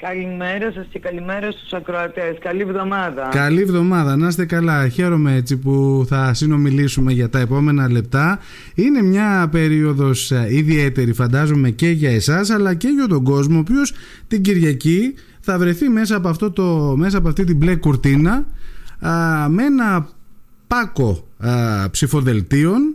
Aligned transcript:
Καλημέρα 0.00 0.72
σας 0.72 0.86
και 0.90 0.98
καλημέρα 0.98 1.50
στους 1.50 1.72
ακροατές. 1.72 2.36
Καλή 2.40 2.60
εβδομάδα. 2.60 3.28
Καλή 3.30 3.60
εβδομάδα, 3.60 4.16
να 4.16 4.28
είστε 4.28 4.44
καλά. 4.44 4.88
Χαίρομαι 4.88 5.34
έτσι 5.34 5.56
που 5.56 6.04
θα 6.08 6.34
συνομιλήσουμε 6.34 7.12
για 7.12 7.28
τα 7.28 7.38
επόμενα 7.38 7.90
λεπτά. 7.90 8.38
Είναι 8.74 9.02
μια 9.02 9.48
περίοδος 9.50 10.30
ε, 10.30 10.46
ιδιαίτερη 10.48 11.12
φαντάζομαι 11.12 11.70
και 11.70 11.88
για 11.88 12.10
εσάς 12.10 12.50
αλλά 12.50 12.74
και 12.74 12.88
για 12.88 13.06
τον 13.06 13.24
κόσμο 13.24 13.56
ο 13.56 13.58
οποίος 13.58 13.92
την 14.28 14.42
Κυριακή 14.42 15.14
θα 15.40 15.58
βρεθεί 15.58 15.88
μέσα 15.88 16.16
από, 16.16 16.28
αυτό 16.28 16.50
το, 16.50 16.94
μέσα 16.96 17.18
από 17.18 17.28
αυτή 17.28 17.44
την 17.44 17.56
μπλε 17.56 17.76
κουρτίνα 17.76 18.46
α, 18.98 19.48
με 19.48 19.62
ένα 19.64 20.08
πάκο 20.66 21.28
α, 21.38 21.90
ψηφοδελτίων 21.90 22.94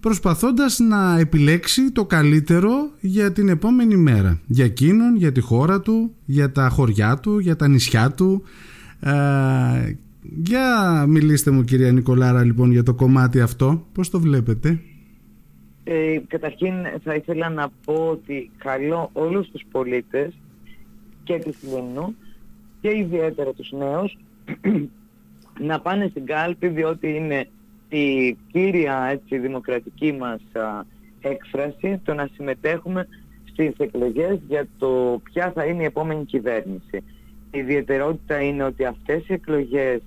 προσπαθώντας 0.00 0.78
να 0.78 1.18
επιλέξει 1.18 1.92
το 1.92 2.04
καλύτερο 2.04 2.70
για 3.00 3.32
την 3.32 3.48
επόμενη 3.48 3.96
μέρα. 3.96 4.40
Για 4.46 4.64
εκείνον, 4.64 5.16
για 5.16 5.32
τη 5.32 5.40
χώρα 5.40 5.80
του, 5.80 6.14
για 6.24 6.52
τα 6.52 6.68
χωριά 6.68 7.18
του, 7.22 7.38
για 7.38 7.56
τα 7.56 7.68
νησιά 7.68 8.10
του. 8.10 8.42
Ε, 9.00 9.96
για 10.22 11.04
μιλήστε 11.08 11.50
μου 11.50 11.64
κυρία 11.64 11.92
Νικολάρα 11.92 12.44
λοιπόν 12.44 12.70
για 12.70 12.82
το 12.82 12.94
κομμάτι 12.94 13.40
αυτό. 13.40 13.86
Πώς 13.92 14.10
το 14.10 14.20
βλέπετε; 14.20 14.80
Ε, 15.84 16.18
καταρχήν 16.26 16.72
θα 17.04 17.14
ήθελα 17.14 17.48
να 17.48 17.70
πω 17.84 18.08
ότι 18.10 18.50
καλώ 18.56 19.10
όλους 19.12 19.48
τους 19.48 19.62
πολίτες 19.70 20.32
και 21.22 21.38
της 21.38 21.56
Λίμνου 21.62 22.14
και 22.80 22.96
ιδιαίτερα 22.96 23.52
τους 23.52 23.72
νέους 23.72 24.18
να 25.68 25.80
πάνε 25.80 26.06
στην 26.10 26.26
κάλπη 26.26 26.68
διότι 26.68 27.08
είναι 27.08 27.48
η 27.90 28.36
κύρια 28.52 29.08
έτσι, 29.10 29.38
δημοκρατική 29.38 30.12
μας 30.12 30.40
έκφραση 31.20 32.00
το 32.04 32.14
να 32.14 32.28
συμμετέχουμε 32.34 33.08
στις 33.44 33.74
εκλογές 33.78 34.38
για 34.48 34.68
το 34.78 35.20
ποια 35.22 35.52
θα 35.54 35.64
είναι 35.64 35.82
η 35.82 35.84
επόμενη 35.84 36.24
κυβέρνηση. 36.24 36.96
Η 37.50 37.58
ιδιαιτερότητα 37.58 38.40
είναι 38.40 38.64
ότι 38.64 38.84
αυτές 38.84 39.28
οι 39.28 39.32
εκλογές 39.32 40.00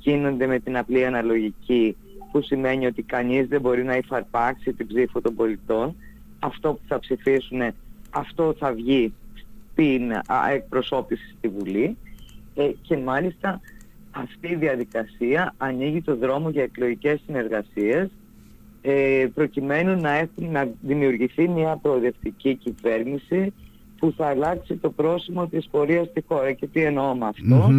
γίνονται 0.00 0.46
με 0.46 0.58
την 0.58 0.76
απλή 0.76 1.04
αναλογική 1.06 1.96
που 2.32 2.42
σημαίνει 2.42 2.86
ότι 2.86 3.02
κανείς 3.02 3.48
δεν 3.48 3.60
μπορεί 3.60 3.84
να 3.84 3.96
υφαρπάξει 3.96 4.72
την 4.72 4.86
ψήφο 4.86 5.20
των 5.20 5.34
πολιτών. 5.34 5.96
Αυτό 6.38 6.72
που 6.72 6.80
θα 6.88 6.98
ψηφίσουν, 6.98 7.60
αυτό 8.10 8.54
θα 8.58 8.72
βγει 8.72 9.12
στην 9.72 10.12
εκπροσώπηση 10.52 11.34
στη 11.38 11.48
Βουλή 11.48 11.96
ε, 12.54 12.70
και 12.82 12.96
μάλιστα 12.96 13.60
αυτή 14.12 14.48
η 14.48 14.54
διαδικασία 14.54 15.54
ανοίγει 15.56 16.02
το 16.02 16.16
δρόμο 16.16 16.50
για 16.50 16.62
εκλογικές 16.62 17.20
συνεργασίες 17.26 18.10
ε, 18.82 19.26
προκειμένου 19.34 20.00
να, 20.00 20.10
έχουν, 20.10 20.50
να 20.50 20.68
δημιουργηθεί 20.80 21.48
μια 21.48 21.76
προοδευτική 21.76 22.54
κυβέρνηση 22.54 23.52
που 23.98 24.14
θα 24.16 24.26
αλλάξει 24.26 24.76
το 24.76 24.90
πρόσημο 24.90 25.46
της 25.46 25.68
πορείας 25.70 26.06
στη 26.06 26.24
χώρα. 26.28 26.52
Και 26.52 26.66
τι 26.66 26.82
εννοώ 26.82 27.14
με 27.14 27.26
αυτό; 27.26 27.70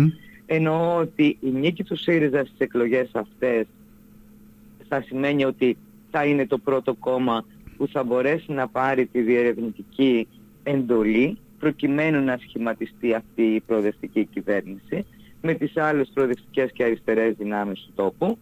Εννοώ 0.45 0.97
ότι 0.97 1.37
η 1.39 1.49
νίκη 1.49 1.83
του 1.83 1.95
ΣΥΡΙΖΑ 1.95 2.39
στις 2.39 2.57
εκλογές 2.57 3.09
αυτές 3.13 3.65
θα 4.87 5.01
σημαίνει 5.01 5.45
ότι 5.45 5.77
θα 6.11 6.25
είναι 6.25 6.47
το 6.47 6.57
πρώτο 6.57 6.93
κόμμα 6.93 7.45
που 7.77 7.87
θα 7.87 8.03
μπορέσει 8.03 8.51
να 8.51 8.67
πάρει 8.67 9.05
τη 9.05 9.21
διερευνητική 9.21 10.27
εντολή 10.63 11.37
προκειμένου 11.59 12.23
να 12.23 12.37
σχηματιστεί 12.41 13.13
αυτή 13.13 13.43
η 13.43 13.59
προοδευτική 13.59 14.25
κυβέρνηση 14.25 15.05
με 15.45 15.53
τις 15.53 15.77
άλλες 15.77 16.11
προοδευτικές 16.13 16.71
και 16.71 16.83
αριστερές 16.83 17.35
δυνάμεις 17.37 17.79
του 17.79 17.91
τόπου 17.95 18.37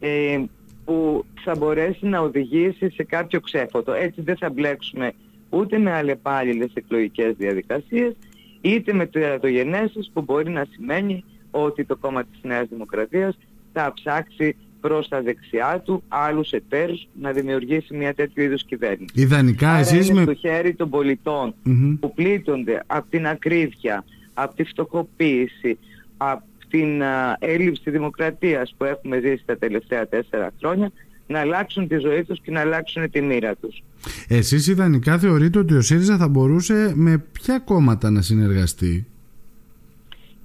ε, 0.00 0.44
που 0.84 1.24
θα 1.44 1.54
μπορέσει 1.58 2.06
να 2.06 2.20
οδηγήσει 2.20 2.90
σε 2.90 3.02
κάποιο 3.02 3.40
ξέφωτο. 3.40 3.92
Έτσι 3.92 4.20
δεν 4.20 4.36
θα 4.36 4.50
μπλέξουμε 4.50 5.12
ούτε 5.50 5.78
με 5.78 5.92
αλλεπάλληλες 5.92 6.70
εκλογικές 6.74 7.34
διαδικασίες 7.36 8.16
είτε 8.60 8.92
με 8.92 9.06
τερατογενέσεις 9.06 10.10
που 10.12 10.22
μπορεί 10.22 10.50
να 10.50 10.66
σημαίνει 10.70 11.24
ότι 11.50 11.84
το 11.84 11.96
κόμμα 11.96 12.24
της 12.24 12.40
Νέας 12.42 12.68
Δημοκρατίας 12.68 13.38
θα 13.72 13.92
ψάξει 13.94 14.56
προς 14.80 15.08
τα 15.08 15.22
δεξιά 15.22 15.82
του 15.84 16.02
άλλους 16.08 16.50
εταίρους 16.50 17.08
να 17.20 17.32
δημιουργήσει 17.32 17.96
μια 17.96 18.14
τέτοιου 18.14 18.42
είδους 18.42 18.64
κυβέρνηση. 18.64 19.12
Ιδανικά 19.14 19.70
Άρα 19.70 19.78
εσείς 19.78 20.08
είναι 20.08 20.18
με... 20.18 20.22
στο 20.22 20.34
χέρι 20.34 20.74
των 20.74 20.90
πολιτων 20.90 21.54
που 22.00 22.14
πλήττονται 22.14 22.82
από 22.86 23.06
την 23.10 23.26
ακρίβεια, 23.26 24.04
από 24.34 24.54
τη 24.54 24.64
φτωχοποίηση, 24.64 25.78
από 26.16 26.42
την 26.68 27.02
έλλειψη 27.38 27.90
δημοκρατίας 27.90 28.74
που 28.76 28.84
έχουμε 28.84 29.20
ζήσει 29.20 29.42
τα 29.46 29.56
τελευταία 29.56 30.06
τέσσερα 30.08 30.50
χρόνια 30.58 30.92
να 31.26 31.40
αλλάξουν 31.40 31.88
τη 31.88 31.98
ζωή 31.98 32.24
τους 32.24 32.40
και 32.40 32.50
να 32.50 32.60
αλλάξουν 32.60 33.10
τη 33.10 33.20
μοίρα 33.20 33.54
τους. 33.54 33.82
Εσείς 34.28 34.66
ιδανικά 34.66 35.18
θεωρείτε 35.18 35.58
ότι 35.58 35.74
ο 35.74 35.80
ΣΥΡΙΖΑ 35.80 36.16
θα 36.16 36.28
μπορούσε 36.28 36.92
με 36.94 37.24
ποια 37.32 37.58
κόμματα 37.58 38.10
να 38.10 38.22
συνεργαστεί; 38.22 39.06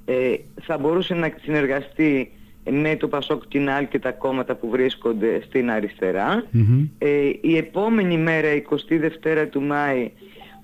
Ε, 0.05 0.35
θα 0.61 0.77
μπορούσε 0.77 1.13
να 1.13 1.33
συνεργαστεί 1.41 2.31
με 2.71 2.95
το 2.95 3.07
Πασόκ 3.07 3.47
Κινάλ 3.47 3.87
και 3.87 3.99
τα 3.99 4.11
κόμματα 4.11 4.55
που 4.55 4.69
βρίσκονται 4.69 5.41
στην 5.45 5.69
αριστερα 5.69 6.45
Ε, 6.97 7.29
η 7.41 7.57
επόμενη 7.57 8.17
μέρα, 8.17 8.47
22 8.53 9.47
του 9.51 9.61
Μάη, 9.61 10.11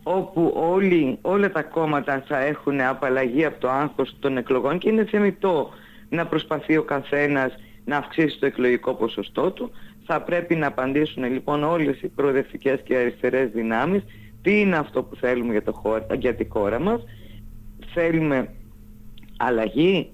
όπου 0.03 0.53
όλοι, 0.55 1.17
όλα 1.21 1.51
τα 1.51 1.63
κόμματα 1.63 2.23
θα 2.27 2.39
έχουν 2.39 2.81
απαλλαγή 2.81 3.45
από 3.45 3.59
το 3.59 3.69
άγχος 3.69 4.15
των 4.19 4.37
εκλογών 4.37 4.77
και 4.77 4.89
είναι 4.89 5.05
θεμητό 5.05 5.69
να 6.09 6.25
προσπαθεί 6.25 6.77
ο 6.77 6.83
καθένας 6.83 7.53
να 7.85 7.97
αυξήσει 7.97 8.39
το 8.39 8.45
εκλογικό 8.45 8.93
ποσοστό 8.93 9.51
του. 9.51 9.71
Θα 10.05 10.21
πρέπει 10.21 10.55
να 10.55 10.67
απαντήσουν 10.67 11.23
λοιπόν 11.23 11.63
όλες 11.63 12.01
οι 12.01 12.07
προοδευτικές 12.07 12.79
και 12.83 12.97
αριστερές 12.97 13.49
δυνάμεις 13.49 14.03
τι 14.41 14.59
είναι 14.59 14.77
αυτό 14.77 15.03
που 15.03 15.15
θέλουμε 15.15 15.51
για, 15.51 15.63
το 15.63 15.71
χώρα, 15.73 16.05
για 16.15 16.35
τη 16.35 16.47
χώρα 16.49 16.79
μας; 16.79 17.03
Θέλουμε 17.93 18.53
αλλαγή, 19.37 20.09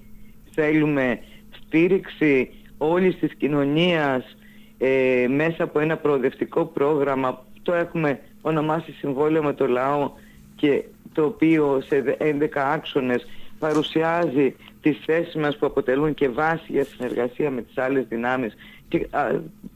θέλουμε 0.54 1.18
στήριξη 1.50 2.50
όλης 2.78 3.18
της 3.18 3.34
κοινωνίας 3.34 4.36
ε, 4.78 5.26
μέσα 5.28 5.62
από 5.64 5.78
ένα 5.78 5.96
προοδευτικό 5.96 6.64
πρόγραμμα. 6.64 7.44
Το 7.62 7.72
έχουμε 7.72 8.20
ονομάσει 8.42 8.92
συμβόλαιο 8.92 9.42
με 9.42 9.52
το 9.52 9.66
λαό 9.66 10.10
και 10.56 10.84
το 11.12 11.24
οποίο 11.24 11.82
σε 11.86 12.16
11 12.20 12.46
άξονες 12.54 13.26
παρουσιάζει 13.58 14.56
τις 14.80 14.98
θέσεις 15.06 15.34
μας 15.34 15.56
που 15.56 15.66
αποτελούν 15.66 16.14
και 16.14 16.28
βάση 16.28 16.64
για 16.66 16.84
συνεργασία 16.84 17.50
με 17.50 17.62
τις 17.62 17.78
άλλες 17.78 18.06
δυνάμεις. 18.08 18.54
Και 18.88 19.06
α, 19.10 19.26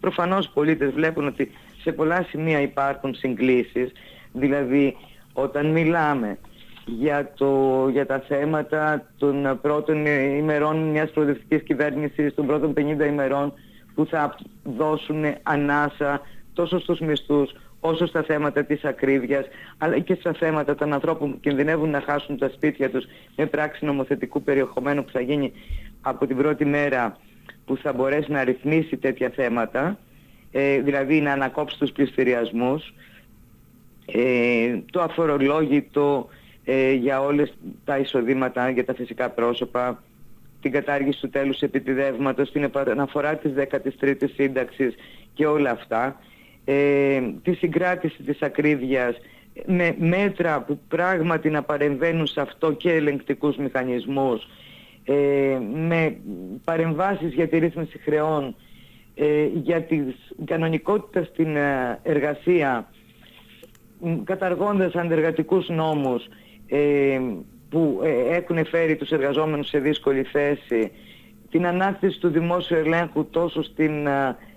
προφανώς 0.01 0.49
πολίτες 0.49 0.93
βλέπουν 0.93 1.27
ότι 1.27 1.51
σε 1.83 1.93
πολλά 1.93 2.23
σημεία 2.29 2.61
υπάρχουν 2.61 3.15
συγκλήσεις. 3.15 3.93
Δηλαδή 4.33 4.97
όταν 5.33 5.67
μιλάμε 5.67 6.39
για, 6.87 7.33
το, 7.35 7.89
για 7.93 8.07
τα 8.07 8.21
θέματα 8.29 9.11
των 9.19 9.59
πρώτων 9.63 10.07
ημερών 10.37 10.77
μιας 10.77 11.11
προοδευτικής 11.11 11.63
κυβέρνησης, 11.63 12.35
των 12.35 12.47
πρώτων 12.47 12.73
50 12.77 13.07
ημερών 13.07 13.53
που 13.95 14.07
θα 14.07 14.37
δώσουν 14.65 15.25
ανάσα 15.43 16.21
τόσο 16.53 16.79
στους 16.79 17.01
μισθούς 17.01 17.53
όσο 17.87 18.07
στα 18.07 18.23
θέματα 18.23 18.65
της 18.65 18.85
ακρίβειας, 18.85 19.47
αλλά 19.79 19.99
και 19.99 20.15
στα 20.15 20.33
θέματα 20.33 20.75
των 20.75 20.93
ανθρώπων 20.93 21.31
που 21.31 21.41
κινδυνεύουν 21.41 21.91
να 21.91 22.01
χάσουν 22.01 22.39
τα 22.39 22.49
σπίτια 22.49 22.91
τους 22.91 23.05
με 23.37 23.47
πράξη 23.47 23.85
νομοθετικού 23.85 24.43
περιεχομένου 24.43 25.05
που 25.05 25.11
θα 25.11 25.21
γίνει 25.21 25.53
από 26.01 26.27
την 26.27 26.37
πρώτη 26.37 26.65
μέρα 26.65 27.17
που 27.65 27.77
θα 27.77 27.93
μπορέσει 27.93 28.31
να 28.31 28.45
ρυθμίσει 28.45 28.97
τέτοια 28.97 29.31
θέματα, 29.31 29.99
ε, 30.51 30.81
δηλαδή 30.81 31.21
να 31.21 31.33
ανακόψει 31.33 31.79
τους 31.79 31.93
πληστηριασμούς, 31.93 32.95
ε, 34.07 34.79
το 34.91 35.01
αφορολόγητο 35.01 36.29
ε, 36.65 36.93
για 36.93 37.21
όλες 37.21 37.55
τα 37.85 37.99
εισοδήματα 37.99 38.71
για 38.71 38.85
τα 38.85 38.95
φυσικά 38.95 39.31
πρόσωπα, 39.31 40.03
την 40.61 40.73
κατάργηση 40.73 41.21
του 41.21 41.31
τέλους 41.31 41.61
επιτιδεύματος, 41.61 42.53
την 42.53 42.71
αναφορά 42.75 43.37
της 43.37 43.53
13ης 43.53 44.31
σύνταξης 44.35 44.95
και 45.35 45.47
όλα 45.47 45.71
αυτά 45.71 46.19
ε, 46.65 47.21
τη 47.43 47.55
συγκράτηση 47.55 48.23
της 48.23 48.43
ακρίβειας 48.43 49.17
με 49.67 49.95
μέτρα 49.99 50.63
που 50.63 50.79
πράγματι 50.89 51.51
να 51.51 51.63
παρεμβαίνουν 51.63 52.27
σε 52.27 52.41
αυτό 52.41 52.73
και 52.73 52.93
ελεγκτικούς 52.93 53.57
μηχανισμούς 53.57 54.49
ε, 55.05 55.59
με 55.89 56.17
παρεμβάσεις 56.65 57.33
για 57.33 57.49
τη 57.49 57.59
ρύθμιση 57.59 57.99
χρεών 57.99 58.55
ε, 59.15 59.49
για 59.55 59.83
την 59.83 60.15
κανονικότητα 60.45 61.25
στην 61.25 61.57
ε, 61.57 61.99
εργασία 62.03 62.89
καταργώντας 64.25 64.95
αντεργατικούς 64.95 65.69
νόμους 65.69 66.25
ε, 66.69 67.21
που 67.71 68.01
έχουν 68.31 68.67
φέρει 68.67 68.97
τους 68.97 69.11
εργαζόμενους 69.11 69.69
σε 69.69 69.79
δύσκολη 69.79 70.23
θέση 70.23 70.91
την 71.51 71.67
ανάκτηση 71.67 72.21
του 72.21 72.29
δημόσιου 72.29 72.77
ελέγχου 72.77 73.27
τόσο 73.31 73.63
στην 73.63 74.09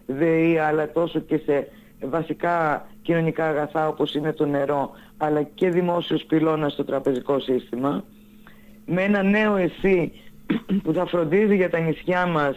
ΔΕΗ 0.05 0.57
αλλά 0.57 0.91
τόσο 0.91 1.19
και 1.19 1.37
σε 1.45 1.67
βασικά 1.99 2.87
κοινωνικά 3.01 3.47
αγαθά 3.47 3.87
όπως 3.87 4.13
είναι 4.13 4.33
το 4.33 4.45
νερό 4.45 4.91
αλλά 5.17 5.43
και 5.43 5.69
δημόσιος 5.69 6.23
πυλώνας 6.23 6.73
στο 6.73 6.83
τραπεζικό 6.83 7.39
σύστημα 7.39 8.03
με 8.85 9.01
ένα 9.01 9.23
νέο 9.23 9.55
εσύ 9.55 10.11
που 10.83 10.93
θα 10.93 11.05
φροντίζει 11.05 11.55
για 11.55 11.69
τα 11.69 11.79
νησιά 11.79 12.25
μας 12.25 12.55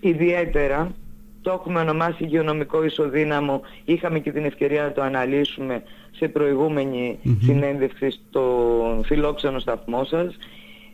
ιδιαίτερα 0.00 0.94
το 1.42 1.50
έχουμε 1.50 1.80
ονομάσει 1.80 2.24
υγειονομικό 2.24 2.84
ισοδύναμο. 2.84 3.60
Είχαμε 3.84 4.18
και 4.18 4.32
την 4.32 4.44
ευκαιρία 4.44 4.82
να 4.82 4.92
το 4.92 5.02
αναλύσουμε 5.02 5.82
σε 6.10 6.28
προηγούμενη 6.28 7.18
συνέντευξη 7.42 8.10
στο 8.10 9.02
φιλόξενο 9.04 9.58
σταθμό 9.58 10.04
σας. 10.04 10.36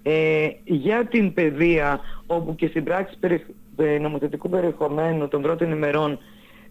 Ε, 0.02 0.48
για 0.64 1.04
την 1.04 1.34
παιδεία, 1.34 2.00
όπου 2.26 2.54
και 2.54 2.66
στην 2.66 2.84
πράξη 2.84 3.16
ε, 3.76 3.98
νομοθετικού 3.98 4.48
περιεχομένου 4.48 5.28
των 5.28 5.42
πρώτων 5.42 5.70
ημερών 5.70 6.18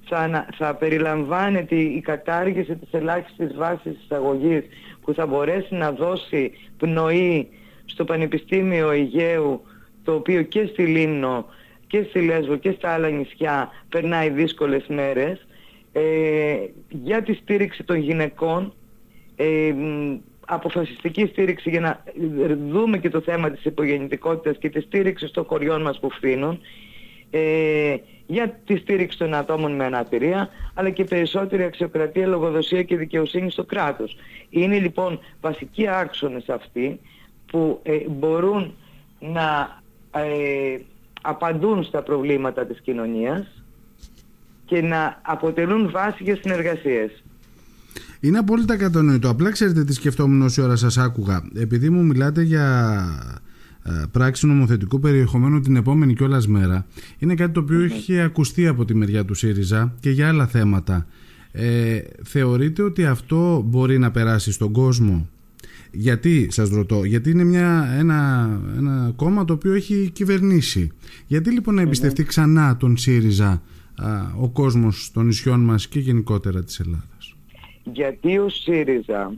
θα, 0.07 0.47
θα 0.55 0.75
περιλαμβάνεται 0.75 1.75
η 1.75 2.01
κατάργηση 2.01 2.75
της 2.75 2.89
ελάχιστης 2.91 3.55
βάσης 3.55 3.97
εισαγωγής 4.03 4.63
που 5.01 5.13
θα 5.13 5.25
μπορέσει 5.25 5.75
να 5.75 5.91
δώσει 5.91 6.51
πνοή 6.77 7.47
στο 7.85 8.05
Πανεπιστήμιο 8.05 8.89
Αιγαίου 8.89 9.61
το 10.03 10.13
οποίο 10.13 10.41
και 10.41 10.65
στη 10.65 10.85
Λίμνο 10.85 11.45
και 11.87 12.05
στη 12.09 12.21
Λέσβο 12.21 12.55
και 12.55 12.71
στα 12.71 12.89
άλλα 12.89 13.09
νησιά 13.09 13.69
περνάει 13.89 14.29
δύσκολες 14.29 14.85
μέρες. 14.87 15.47
Ε, 15.91 16.55
για 16.89 17.23
τη 17.23 17.33
στήριξη 17.33 17.83
των 17.83 17.95
γυναικών 17.97 18.73
ε, 19.35 19.73
αποφασιστική 20.45 21.25
στήριξη 21.25 21.69
για 21.69 21.79
να 21.79 22.03
δούμε 22.69 22.97
και 22.97 23.09
το 23.09 23.21
θέμα 23.21 23.51
της 23.51 23.65
υπογεννητικότητας 23.65 24.57
και 24.57 24.69
τη 24.69 24.81
στήριξη 24.81 25.31
των 25.33 25.43
χωριών 25.43 25.81
μας 25.81 25.99
που 25.99 26.09
φθήνουν. 26.09 26.59
Ε, 27.29 27.95
για 28.27 28.59
τη 28.65 28.77
στήριξη 28.77 29.17
των 29.17 29.33
ατόμων 29.33 29.75
με 29.75 29.85
αναπηρία 29.85 30.49
αλλά 30.73 30.89
και 30.89 31.03
περισσότερη 31.03 31.63
αξιοκρατία, 31.63 32.27
λογοδοσία 32.27 32.83
και 32.83 32.97
δικαιοσύνη 32.97 33.51
στο 33.51 33.63
κράτος. 33.63 34.17
Είναι 34.49 34.79
λοιπόν 34.79 35.19
βασικοί 35.41 35.87
άξονες 35.87 36.49
αυτοί 36.49 36.99
που 37.45 37.79
ε, 37.83 37.97
μπορούν 38.09 38.73
να 39.19 39.81
ε, 40.11 40.77
απαντούν 41.21 41.83
στα 41.83 42.03
προβλήματα 42.03 42.65
της 42.65 42.81
κοινωνίας 42.81 43.63
και 44.65 44.81
να 44.81 45.19
αποτελούν 45.21 45.91
βάση 45.91 46.23
για 46.23 46.37
συνεργασίες. 46.41 47.23
Είναι 48.19 48.37
απόλυτα 48.37 48.77
κατανοητό. 48.77 49.29
Απλά 49.29 49.51
ξέρετε 49.51 49.83
τι 49.83 49.93
σκεφτόμουν 49.93 50.41
όση 50.41 50.61
ώρα 50.61 50.75
σας 50.75 50.97
άκουγα. 50.97 51.43
Επειδή 51.55 51.89
μου 51.89 52.03
μιλάτε 52.03 52.41
για 52.41 52.97
ε, 53.31 53.44
πράξη 54.11 54.47
νομοθετικού 54.47 54.99
περιεχομένου 54.99 55.59
την 55.59 55.75
επόμενη 55.75 56.13
κιόλας 56.13 56.47
μέρα, 56.47 56.85
είναι 57.17 57.35
κάτι 57.35 57.51
το 57.51 57.59
οποίο 57.59 57.83
έχει 57.83 58.19
ακουστεί 58.19 58.67
από 58.67 58.85
τη 58.85 58.95
μεριά 58.95 59.25
του 59.25 59.33
ΣΥΡΙΖΑ 59.33 59.95
και 59.99 60.09
για 60.09 60.27
άλλα 60.27 60.47
θέματα. 60.47 61.07
Ε, 61.51 61.99
θεωρείτε 62.23 62.81
ότι 62.81 63.05
αυτό 63.05 63.63
μπορεί 63.65 63.97
να 63.99 64.11
περάσει 64.11 64.51
στον 64.51 64.71
κόσμο; 64.71 65.29
Γιατί 65.91 66.47
σας 66.51 66.69
ρωτώ, 66.69 67.03
γιατί 67.03 67.29
είναι 67.29 67.43
μια, 67.43 67.95
ένα, 67.97 68.49
ένα 68.77 69.11
κόμμα 69.15 69.45
το 69.45 69.53
οποίο 69.53 69.73
έχει 69.73 70.09
κυβερνήσει. 70.13 70.91
Γιατί 71.27 71.51
λοιπόν 71.51 71.75
να 71.75 71.81
εμπιστευτεί 71.81 72.23
ξανά 72.23 72.77
τον 72.77 72.97
ΣΥΡΙΖΑ 72.97 73.61
ο 74.39 74.49
κόσμος 74.49 75.11
των 75.13 75.25
νησιών 75.25 75.59
μας 75.59 75.87
και 75.87 75.99
γενικότερα 75.99 76.63
της 76.63 76.79
Ελλάδας; 76.79 77.35
Γιατί 77.83 78.37
ο 78.37 78.49
ΣΥΡΙΖΑ 78.49 79.33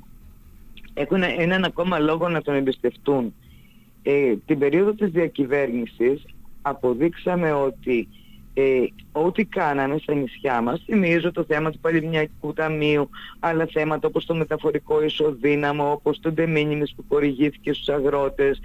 έχουν 0.94 1.22
έναν 1.38 1.64
ακόμα 1.64 2.00
λόγο 2.00 2.30
να 2.30 2.42
τον 2.42 2.56
εμπιστευτούν. 2.56 3.34
Ε, 4.09 4.36
την 4.45 4.59
περίοδο 4.59 4.94
της 4.94 5.09
διακυβέρνησης 5.09 6.25
αποδείξαμε 6.62 7.51
ότι 7.51 8.07
ε, 8.54 8.83
ό,τι 9.12 9.45
κάνανε 9.45 9.98
στα 9.98 10.13
νησιά 10.13 10.62
μας, 10.62 10.81
θυμίζω 10.86 11.31
το 11.31 11.44
θέμα 11.44 11.71
του 11.71 11.80
Παλαιμνιακού 11.80 12.54
Ταμείου, 12.54 13.09
άλλα 13.39 13.68
θέματα 13.71 14.07
όπως 14.07 14.25
το 14.25 14.36
μεταφορικό 14.36 15.04
ισοδύναμο, 15.04 15.92
όπως 15.92 16.19
το 16.19 16.31
ντεμίνιμις 16.31 16.94
που 16.95 17.06
χορηγήθηκε 17.09 17.74
στους 17.74 17.89
αγρότες, 17.89 18.59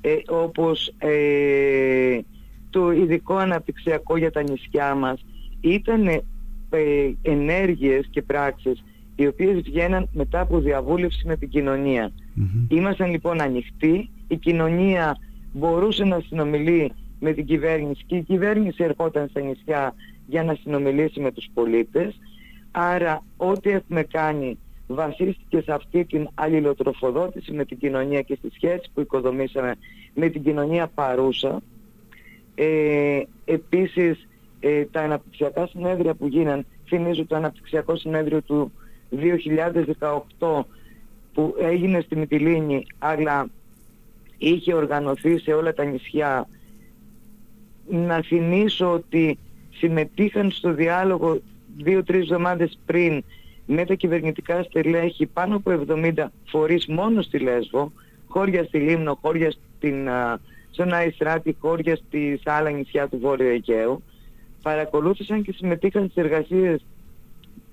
ε, 0.00 0.16
όπως 0.26 0.94
ε, 0.98 2.20
το 2.70 2.92
ειδικό 2.92 3.36
αναπτυξιακό 3.36 4.16
για 4.16 4.30
τα 4.30 4.42
νησιά 4.42 4.94
μας, 4.94 5.24
ήταν 5.60 6.06
ε, 6.06 6.22
ενέργειες 7.22 8.06
και 8.10 8.22
πράξεις 8.22 8.84
οι 9.16 9.26
οποίες 9.26 9.60
βγαίναν 9.60 10.08
μετά 10.12 10.40
από 10.40 10.58
διαβούλευση 10.58 11.26
με 11.26 11.36
την 11.36 11.48
κοινωνία. 11.48 12.12
Ήμασταν 12.68 13.10
λοιπόν 13.10 13.40
ανοιχτοί, 13.40 14.10
η 14.28 14.36
κοινωνία 14.36 15.16
μπορούσε 15.52 16.04
να 16.04 16.20
συνομιλεί 16.20 16.92
με 17.20 17.32
την 17.32 17.46
κυβέρνηση 17.46 18.04
και 18.06 18.16
η 18.16 18.22
κυβέρνηση 18.22 18.84
ερχόταν 18.84 19.28
στα 19.28 19.40
νησιά 19.40 19.94
για 20.26 20.44
να 20.44 20.54
συνομιλήσει 20.54 21.20
με 21.20 21.32
τους 21.32 21.48
πολίτες. 21.54 22.20
Άρα 22.70 23.22
ό,τι 23.36 23.70
έχουμε 23.70 24.02
κάνει 24.02 24.58
βασίστηκε 24.86 25.60
σε 25.60 25.72
αυτή 25.72 26.04
την 26.04 26.28
αλληλοτροφοδότηση 26.34 27.52
με 27.52 27.64
την 27.64 27.78
κοινωνία 27.78 28.22
και 28.22 28.34
στη 28.34 28.50
σχέση 28.54 28.90
που 28.94 29.00
οικοδομήσαμε 29.00 29.74
με 30.14 30.28
την 30.28 30.42
κοινωνία 30.42 30.86
παρούσα. 30.94 31.62
Ε, 32.54 33.22
επίσης 33.44 34.28
ε, 34.60 34.84
τα 34.84 35.00
αναπτυξιακά 35.00 35.66
συνέδρια 35.66 36.14
που 36.14 36.26
γίναν, 36.26 36.66
θυμίζω 36.86 37.26
το 37.26 37.36
αναπτυξιακό 37.36 37.96
συνέδριο 37.96 38.42
του 38.42 38.72
2018 40.38 40.62
που 41.36 41.54
έγινε 41.58 42.00
στη 42.00 42.16
Μυτιλίνη 42.16 42.86
αλλά 42.98 43.48
είχε 44.38 44.74
οργανωθεί 44.74 45.38
σε 45.38 45.52
όλα 45.52 45.74
τα 45.74 45.84
νησιά 45.84 46.48
να 47.86 48.22
θυμίσω 48.22 48.92
ότι 48.92 49.38
συμμετείχαν 49.70 50.50
στο 50.50 50.72
διάλογο 50.72 51.40
δύο-τρεις 51.76 52.22
εβδομάδες 52.22 52.78
πριν 52.86 53.24
με 53.66 53.84
τα 53.84 53.94
κυβερνητικά 53.94 54.62
στελέχη 54.62 55.26
πάνω 55.26 55.56
από 55.56 55.84
70 55.88 56.12
φορείς 56.44 56.86
μόνο 56.86 57.22
στη 57.22 57.38
Λέσβο, 57.38 57.92
χώρια 58.28 58.64
στη 58.64 58.78
Λίμνο, 58.78 59.18
χώρια 59.22 59.50
στην, 59.50 60.08
στον 60.70 60.92
Αϊστράτη, 60.92 61.56
χώρια 61.60 61.96
στη 61.96 62.40
άλλα 62.44 62.70
νησιά 62.70 63.08
του 63.08 63.18
Βόρειου 63.18 63.48
Αιγαίου. 63.48 64.02
Παρακολούθησαν 64.62 65.42
και 65.42 65.52
συμμετείχαν 65.52 66.08
στις 66.10 66.24
εργασίες 66.24 66.84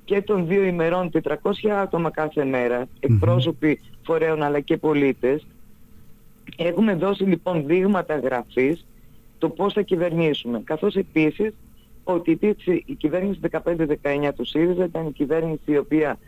και 0.06 0.22
των 0.22 0.48
δύο 0.48 0.64
ημερών 0.64 1.10
400 1.24 1.70
άτομα 1.70 2.12
κάθε 2.12 2.46
μέρα, 2.46 2.88
εκπρόσωποι 3.00 3.80
φορέων 4.02 4.44
αλλά 4.44 4.60
και 4.60 4.78
πολίτες. 4.78 5.46
Έχουμε 6.58 6.96
δώσει 6.96 7.24
λοιπόν 7.24 7.66
δείγματα 7.66 8.20
γραφής 8.20 8.86
το 9.38 9.50
πώς 9.50 9.74
θα 9.74 9.82
κυβερνήσουμε. 9.82 10.62
Καθώς 10.64 10.96
επίσης 10.96 11.54
ότι 12.04 12.40
η 12.86 12.94
κυβέρνηση 12.94 13.40
15-19 13.52 14.32
του 14.36 14.46
ΣΥΡΙΖΑ 14.46 14.84
ήταν 14.84 15.08
η 15.08 15.12
κυβέρνηση 15.12 15.72
η 15.72 15.78
οποία 15.78 16.20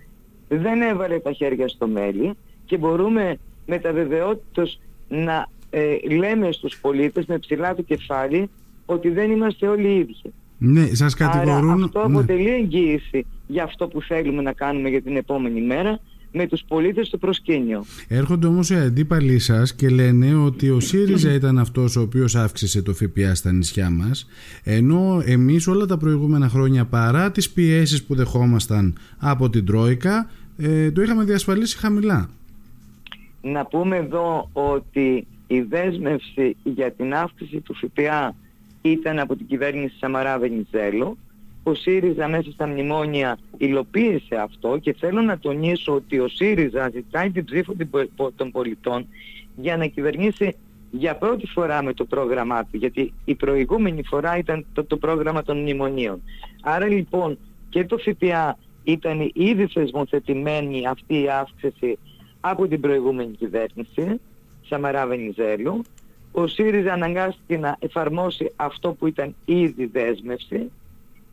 δεν 0.48 0.82
έβαλε 0.82 1.20
τα 1.20 1.32
χέρια 1.32 1.68
στο 1.68 1.88
μέλι 1.88 2.34
και 2.66 2.78
μπορούμε 2.78 3.38
με 3.66 3.80
τα 3.80 3.94
βεβαιότητος 3.94 4.80
να 5.08 5.48
ε, 5.70 5.98
λέμε 6.10 6.52
στους 6.52 6.80
πολίτες 6.80 7.26
με 7.26 7.38
ψηλά 7.38 7.76
το 7.76 7.82
κεφάλι 7.82 8.50
ότι 8.86 9.10
δεν 9.10 9.32
είμαστε 9.32 9.68
όλοι 9.68 9.88
οι 9.88 9.98
ίδιοι. 9.98 10.34
Ναι, 10.66 10.86
σας 10.94 11.14
κατηγορούν... 11.14 11.70
Άρα 11.72 11.84
αυτό 11.84 12.08
ναι. 12.08 12.18
αποτελεί 12.18 12.50
εγγύηση 12.50 13.26
για 13.48 13.64
αυτό 13.64 13.88
που 13.88 14.02
θέλουμε 14.02 14.42
να 14.42 14.54
κάνουμε 14.54 14.90
για 14.90 15.02
την 15.02 15.16
επόμενη 15.16 15.62
μέρα 15.62 16.00
με 16.32 16.48
τους 16.48 16.64
πολίτες 16.68 17.08
στο 17.08 17.18
προσκήνιο. 17.18 17.86
Έρχονται 18.08 18.48
όμως 18.48 18.70
οι 18.70 18.76
αντίπαλοι 18.76 19.40
σας 19.40 19.76
και 19.76 19.90
λένε 19.90 20.36
ότι 20.36 20.70
ο 20.70 20.80
ΣΥΡΙΖΑ 20.80 21.34
ήταν 21.34 21.60
αυτός 21.60 21.96
ο 21.96 22.02
οποίος 22.02 22.36
αύξησε 22.36 22.82
το 22.82 22.94
ΦΠΑ 22.94 23.36
στα 23.36 23.52
νησιά 23.52 23.90
μας 23.90 24.28
ενώ 24.64 25.22
εμείς 25.26 25.68
όλα 25.68 25.86
τα 25.86 25.98
προηγούμενα 25.98 26.50
χρόνια 26.50 26.86
παρά 26.86 27.32
τις 27.32 27.50
πιέσεις 27.50 28.04
που 28.04 28.16
δεχόμασταν 28.16 28.98
από 29.18 29.50
την 29.50 29.66
Τρόικα 29.66 30.30
ε, 30.58 30.92
το 30.92 31.02
είχαμε 31.02 31.24
διασφαλίσει 31.24 31.78
χαμηλά. 31.78 32.30
Να 33.42 33.66
πούμε 33.66 33.96
εδώ 33.98 34.50
ότι 34.54 35.28
η 35.48 35.62
δέσμευση 35.62 36.56
για 36.64 36.92
την 36.92 37.14
αύξηση 37.14 37.60
του 37.60 37.76
ΦΠΑ 37.76 38.36
ήταν 38.90 39.20
από 39.20 39.36
την 39.36 39.48
κυβέρνηση 39.48 39.98
Σαμαρά 39.98 40.40
Βενιζέλου 40.40 41.18
ο 41.68 41.74
ΣΥΡΙΖΑ 41.74 42.28
μέσα 42.28 42.52
στα 42.52 42.68
μνημόνια 42.68 43.38
υλοποίησε 43.58 44.36
αυτό 44.36 44.78
και 44.78 44.94
θέλω 44.94 45.22
να 45.22 45.40
τονίσω 45.40 45.94
ότι 45.94 46.20
ο 46.20 46.28
ΣΥΡΙΖΑ 46.28 46.90
ζητάει 46.94 47.32
την 47.32 47.46
ψήφο 47.46 47.74
των 48.36 48.52
πολιτών 48.52 49.08
για 49.56 49.78
να 49.78 49.86
κυβερνήσει 49.86 50.56
για 50.92 51.16
πρώτη 51.16 51.48
φορά 51.48 51.84
με 51.84 51.94
το 51.94 52.06
πρόγραμμά 52.06 52.64
του, 52.64 52.78
γιατί 52.78 53.14
η 53.26 53.36
προηγούμενη 53.36 54.04
φορά 54.04 54.38
ήταν 54.38 54.66
το, 54.74 54.84
το 54.84 54.98
πρόγραμμα 54.98 55.44
των 55.44 55.60
μνημονίων. 55.60 56.22
Άρα 56.62 56.88
λοιπόν 56.88 57.38
και 57.70 57.86
το 57.86 57.98
ΦΠΑ 57.98 58.58
ήταν 58.84 59.32
ήδη 59.34 59.68
θεσμοθετημένη 59.68 60.88
αυτή 60.88 61.22
η 61.22 61.30
αύξηση 61.30 61.98
από 62.40 62.68
την 62.68 62.82
προηγούμενη 62.82 63.32
κυβέρνηση, 63.32 64.22
Σαμαρά 64.68 65.08
Βενιζέλου. 65.08 65.82
Ο 66.38 66.48
ΣΥΡΙΖΑ 66.48 66.94
αναγκάστηκε 66.94 67.58
να 67.58 67.76
εφαρμόσει 67.80 68.52
αυτό 68.56 68.94
που 68.94 69.08
ήταν 69.08 69.36
ήδη 69.46 69.86
δέσμευση 69.86 70.72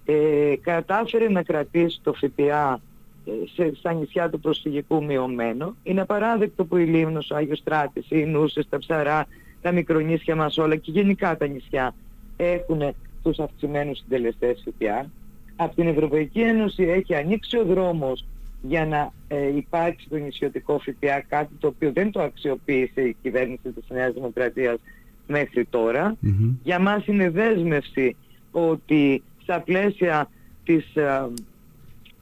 ε, 0.04 0.54
κατάφερε 0.61 1.28
να 1.28 1.42
κρατήσει 1.42 2.00
το 2.02 2.12
ΦΠΑ 2.12 2.80
ε, 3.25 3.30
σε, 3.54 3.75
στα 3.75 3.92
νησιά 3.92 4.30
του 4.30 4.40
προσφυγικού 4.40 5.04
μειωμένο. 5.04 5.76
Είναι 5.82 6.00
απαράδεκτο 6.00 6.64
που 6.64 6.76
η 6.76 6.85
Λίμνος, 6.85 7.30
ο 7.30 7.37
Άγιος 7.37 7.59
Στράτης, 7.59 8.06
οι 8.09 8.25
Νούσες, 8.25 8.68
τα 8.68 8.78
Ψαρά, 8.78 9.26
τα 9.62 9.73
μικρονίσια 9.73 10.37
μας 10.37 10.59
όλα 10.59 10.76
και 10.76 10.90
γενικά 10.90 11.37
τα 11.37 11.47
νησιά 11.47 11.94
έχουν 12.37 12.94
τους 13.23 13.38
αυξημένους 13.38 13.99
συντελεστές 13.99 14.64
ΦΠΑ. 14.64 15.11
Από 15.56 15.75
την 15.75 15.87
Ευρωπαϊκή 15.87 16.40
Ένωση 16.40 16.82
έχει 16.82 17.14
ανοίξει 17.14 17.59
ο 17.59 17.64
δρόμος 17.64 18.25
για 18.62 18.87
να 18.87 19.12
ε, 19.28 19.57
υπάρξει 19.57 20.09
το 20.09 20.16
νησιωτικό 20.16 20.78
ΦΠΑ, 20.78 21.21
κάτι 21.28 21.54
το 21.59 21.66
οποίο 21.66 21.92
δεν 21.92 22.11
το 22.11 22.23
αξιοποίησε 22.23 23.00
η 23.00 23.16
κυβέρνηση 23.23 23.71
της 23.71 23.85
Νέας 23.88 24.12
Δημοκρατίας 24.12 24.78
μέχρι 25.26 25.64
τώρα. 25.64 26.16
Για 26.62 26.78
μας 26.78 27.07
είναι 27.07 27.31
δέσμευση 27.31 28.16
ότι 28.50 29.23
στα 29.42 29.61
πλαίσια 29.61 30.31
της, 30.64 30.97
ε, 30.97 31.28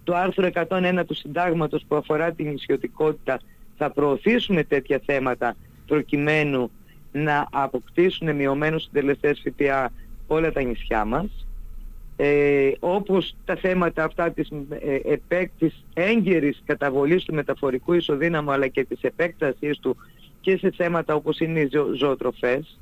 του 0.05 0.15
άρθρου 0.15 0.47
101 0.47 1.05
του 1.07 1.15
συντάγματος 1.15 1.85
που 1.89 1.97
αφορά 1.97 2.33
την 2.33 2.49
νησιωτικότητα 2.49 3.41
θα 3.77 3.91
προωθήσουμε 3.91 4.65
τέτοια 4.65 5.01
θέματα 5.05 5.57
προκειμένου 5.87 6.71
να 7.13 7.49
αποκτήσουν 7.51 8.35
μειωμένους 8.35 8.83
συντελεστές 8.83 9.43
ΦΠΑ 9.45 9.93
όλα 10.27 10.53
τα 10.53 10.63
νησιά 10.63 11.05
μας 11.05 11.47
ε, 12.23 12.73
όπως 12.81 13.37
τα 13.45 13.57
θέματα 13.57 14.05
αυτά 14.05 14.31
της, 14.31 14.49
ε, 14.69 15.13
επέκ, 15.13 15.51
της 15.59 15.85
έγκαιρης 15.95 16.63
καταβολής 16.65 17.25
του 17.25 17.35
μεταφορικού 17.35 17.93
ισοδύναμου 17.93 18.51
αλλά 18.51 18.67
και 18.67 18.85
της 18.85 19.03
επέκτασής 19.03 19.79
του 19.79 19.97
και 20.41 20.57
σε 20.57 20.71
θέματα 20.77 21.15
όπως 21.15 21.39
είναι 21.39 21.61
οι 21.61 21.69
ζω, 21.73 21.87
ζωοτροφές 21.95 22.79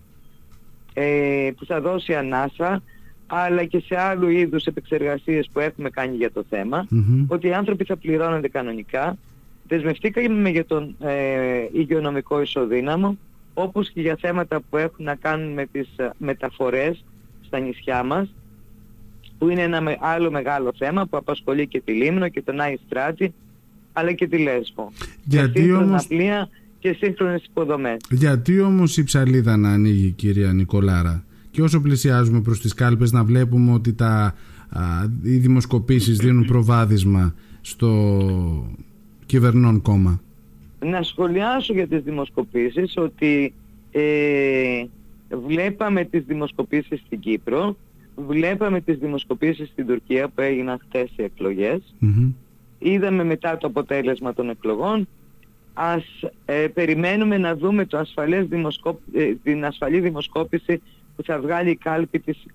ε, 0.93 1.51
που 1.57 1.65
θα 1.65 1.81
δώσει 1.81 2.15
ανάσα 2.15 2.83
αλλά 3.27 3.65
και 3.65 3.81
σε 3.81 4.01
άλλου 4.01 4.29
είδους 4.29 4.65
επεξεργασίες 4.65 5.49
που 5.53 5.61
έχουμε 5.61 5.91
κάνει 5.91 6.17
για 6.17 6.33
το 6.33 6.45
θεμα 6.49 6.87
ότι 7.29 7.47
οι 7.47 7.53
άνθρωποι 7.53 7.85
θα 7.85 7.97
πληρώνονται 7.97 8.49
κανονικά. 8.49 9.17
Δεσμευτήκαμε 9.69 10.49
για 10.49 10.65
τον 10.65 10.97
ε, 11.01 11.69
υγειονομικό 11.73 12.41
ισοδύναμο 12.41 13.19
όπως 13.55 13.91
και 13.91 14.01
για 14.01 14.17
θέματα 14.21 14.61
που 14.71 14.77
έχουν 14.77 15.05
να 15.05 15.15
κάνουν 15.15 15.53
με 15.53 15.67
τις 15.67 15.89
ε, 15.97 16.11
μεταφορές 16.19 17.05
στα 17.47 17.59
νησιά 17.59 18.03
μας 18.03 18.29
που 19.39 19.49
είναι 19.49 19.63
ένα 19.63 19.97
άλλο 20.01 20.31
μεγάλο 20.31 20.73
θέμα 20.79 21.07
που 21.07 21.17
απασχολεί 21.17 21.67
και 21.67 21.81
τη 21.85 21.93
Λίμνο 21.93 22.29
και 22.29 22.43
τον 22.43 22.61
Άι 22.61 22.77
Στράτη 22.87 23.35
αλλά 23.93 24.13
και 24.13 24.27
τη 24.27 24.39
Λέσβο. 24.39 24.93
Γιατί 25.25 25.63
και 25.63 25.73
όμως... 25.73 26.07
πλοία 26.07 26.49
και 26.79 26.93
σύγχρονες 26.93 27.45
υποδομές. 27.45 27.97
Γιατί 28.11 28.61
όμως 28.61 28.97
η 28.97 29.05
ψαλίδα 29.05 29.57
να 29.57 29.73
ανοίγει 29.73 30.11
κυρία 30.11 30.53
Νικολάρα 30.53 31.25
και 31.51 31.63
όσο 31.63 31.81
πλησιάζουμε 31.81 32.41
προς 32.41 32.61
τις 32.61 32.75
κάλπες 32.75 33.13
να 33.13 33.25
βλέπουμε 33.25 33.73
ότι 33.73 33.93
τα, 33.93 34.35
α, 34.69 34.83
οι 35.23 35.37
δημοσκοπήσεις 35.37 36.19
δίνουν 36.19 36.45
προβάδισμα 36.45 37.35
στο 37.61 38.71
κυβερνών 39.27 39.83
κόμμα. 39.83 40.21
Να 40.85 41.03
σχολιάσω 41.03 41.73
για 41.73 41.87
τις 41.87 42.03
δημοσκοπήσεις 42.03 42.95
ότι 42.97 43.55
ε, 43.91 44.85
βλέπαμε 45.47 46.05
τις 46.05 46.25
δημοσκοπήσεις 46.27 47.01
στην 47.07 47.21
Κύπρο 47.21 47.77
Βλέπαμε 48.27 48.81
τις 48.81 48.99
δημοσκοπήσεις 48.99 49.69
στην 49.69 49.87
Τουρκία 49.87 50.29
που 50.29 50.41
έγιναν 50.41 50.79
χτες 50.79 51.11
οι 51.17 51.23
εκλογες 51.23 51.95
Είδαμε 52.79 53.25
μετά 53.25 53.57
το 53.57 53.67
αποτέλεσμα 53.67 54.35
των 54.35 54.51
εκλογών. 54.51 55.09
Ας 55.75 56.05
ε, 56.45 56.67
περιμένουμε 56.75 57.39
να 57.39 57.57
δούμε 57.57 57.87
το 57.87 57.99
ασφαλές 57.99 58.47
ε, 59.13 59.35
την 59.43 59.65
ασφαλή 59.65 60.01
δημοσκόπηση 60.01 60.83
που 61.17 61.23
θα 61.23 61.41
βγάλει 61.41 61.71
η 61.71 61.77
κάλπη 61.77 62.19
της 62.19 62.47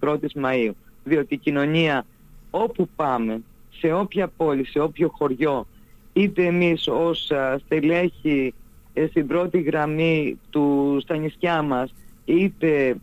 21ης 0.00 0.44
Μαΐου. 0.44 0.70
Διότι 1.04 1.34
η 1.34 1.38
κοινωνία 1.38 2.06
όπου 2.50 2.88
πάμε, 2.96 3.42
σε 3.70 3.92
όποια 3.92 4.28
πόλη, 4.36 4.66
σε 4.66 4.78
όποιο 4.78 5.08
χωριό, 5.08 5.66
είτε 6.12 6.46
εμείς 6.46 6.88
ως 6.88 7.30
στελέχη 7.64 8.54
ε, 8.92 9.06
στην 9.06 9.26
πρώτη 9.26 9.60
γραμμή 9.60 10.38
του, 10.50 10.98
στα 11.00 11.16
νησιά 11.16 11.62
μας, 11.62 11.94
είτε 12.24 12.96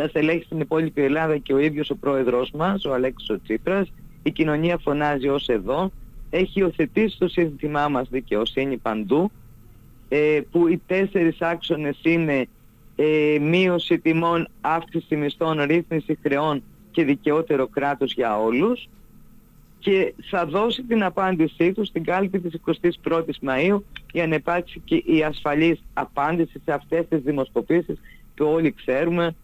τα 0.00 0.08
στελέχη 0.08 0.44
στην 0.44 0.60
υπόλοιπη 0.60 1.02
Ελλάδα 1.02 1.38
και 1.38 1.52
ο 1.52 1.58
ίδιος 1.58 1.90
ο 1.90 1.96
πρόεδρος 1.96 2.50
μας, 2.50 2.84
ο 2.84 2.94
Αλέξης 2.94 3.30
ο 3.30 3.40
Τσίπρας, 3.42 3.92
η 4.22 4.30
κοινωνία 4.30 4.78
φωνάζει 4.78 5.28
ως 5.28 5.48
εδώ, 5.48 5.92
έχει 6.30 6.60
υιοθετήσει 6.60 7.18
το 7.18 7.28
σύνθημά 7.28 7.88
μας 7.88 8.08
δικαιοσύνη 8.08 8.76
παντού, 8.76 9.30
ε, 10.08 10.40
που 10.50 10.68
οι 10.68 10.80
τέσσερις 10.86 11.40
άξονες 11.40 11.98
είναι 12.02 12.46
ε, 12.96 13.38
μείωση 13.40 13.98
τιμών, 13.98 14.48
αύξηση 14.60 15.16
μισθών, 15.16 15.62
ρύθμιση 15.62 16.18
χρεών 16.22 16.62
και 16.90 17.04
δικαιότερο 17.04 17.66
κράτος 17.66 18.12
για 18.12 18.38
όλους. 18.38 18.88
Και 19.78 20.14
θα 20.30 20.46
δώσει 20.46 20.82
την 20.82 21.02
απάντησή 21.02 21.72
του 21.72 21.84
στην 21.84 22.04
κάλπη 22.04 22.40
της 22.40 22.60
21ης 23.02 23.48
Μαΐου 23.48 23.80
για 24.12 24.26
να 24.26 24.34
υπάρξει 24.34 24.80
και 24.84 24.94
η 24.94 25.22
ασφαλής 25.22 25.82
απάντηση 25.92 26.60
σε 26.64 26.72
αυτές 26.72 27.08
τις 27.08 27.20
δημοσκοπήσεις 27.22 27.98
που 28.34 28.46
όλοι 28.46 28.72
ξέρουμε 28.72 29.34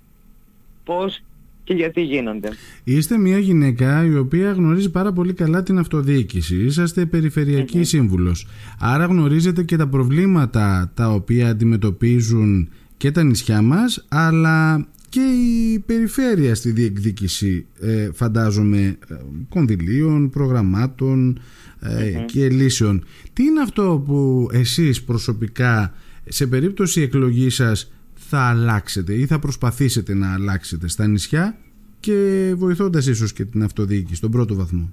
πώς 0.87 1.23
και 1.65 1.75
γιατί 1.75 2.03
γίνονται. 2.03 2.49
Είστε 2.85 3.19
μια 3.19 3.39
γυναίκα 3.39 4.05
η 4.05 4.17
οποία 4.17 4.53
γνωρίζει 4.53 4.91
πάρα 4.91 5.13
πολύ 5.13 5.33
καλά 5.33 5.63
την 5.63 5.79
αυτοδιοίκηση. 5.79 6.57
Είσαστε 6.57 7.07
περιφερειακή 7.07 7.85
σύμβουλος. 7.85 8.47
Άρα 8.79 9.05
γνωρίζετε 9.05 9.63
και 9.63 9.77
τα 9.77 9.89
προβλήματα 9.89 10.93
τα 10.95 11.11
οποία 11.11 11.49
αντιμετωπίζουν 11.49 12.69
και 12.97 13.11
τα 13.11 13.23
νησιά 13.23 13.63
μας 13.63 14.05
αλλά 14.09 14.87
και 15.09 15.21
η 15.21 15.79
περιφέρεια 15.79 16.55
στη 16.55 16.71
διεκδίκηση 16.71 17.67
ε, 17.81 18.09
φαντάζομαι 18.13 18.79
ε, 19.09 19.15
κονδυλίων, 19.49 20.31
προγραμμάτων 20.31 21.41
ε, 21.81 22.25
και 22.27 22.49
λύσεων. 22.49 23.05
Τι 23.33 23.43
είναι 23.43 23.61
αυτό 23.61 24.03
που 24.07 24.49
εσείς 24.53 25.03
προσωπικά 25.03 25.95
σε 26.29 26.47
περίπτωση 26.47 27.01
εκλογής 27.01 27.55
σας 27.55 27.93
θα 28.29 28.49
αλλάξετε 28.49 29.15
ή 29.15 29.27
θα 29.27 29.39
προσπαθήσετε 29.39 30.15
να 30.15 30.35
αλλάξετε 30.35 30.89
στα 30.89 31.07
νησιά 31.07 31.57
και 32.01 32.53
βοηθώντας 32.57 33.07
ίσως 33.07 33.33
και 33.33 33.45
την 33.45 33.63
αυτοδιοίκηση 33.63 34.15
στον 34.15 34.31
πρώτο 34.31 34.55
βαθμό. 34.55 34.93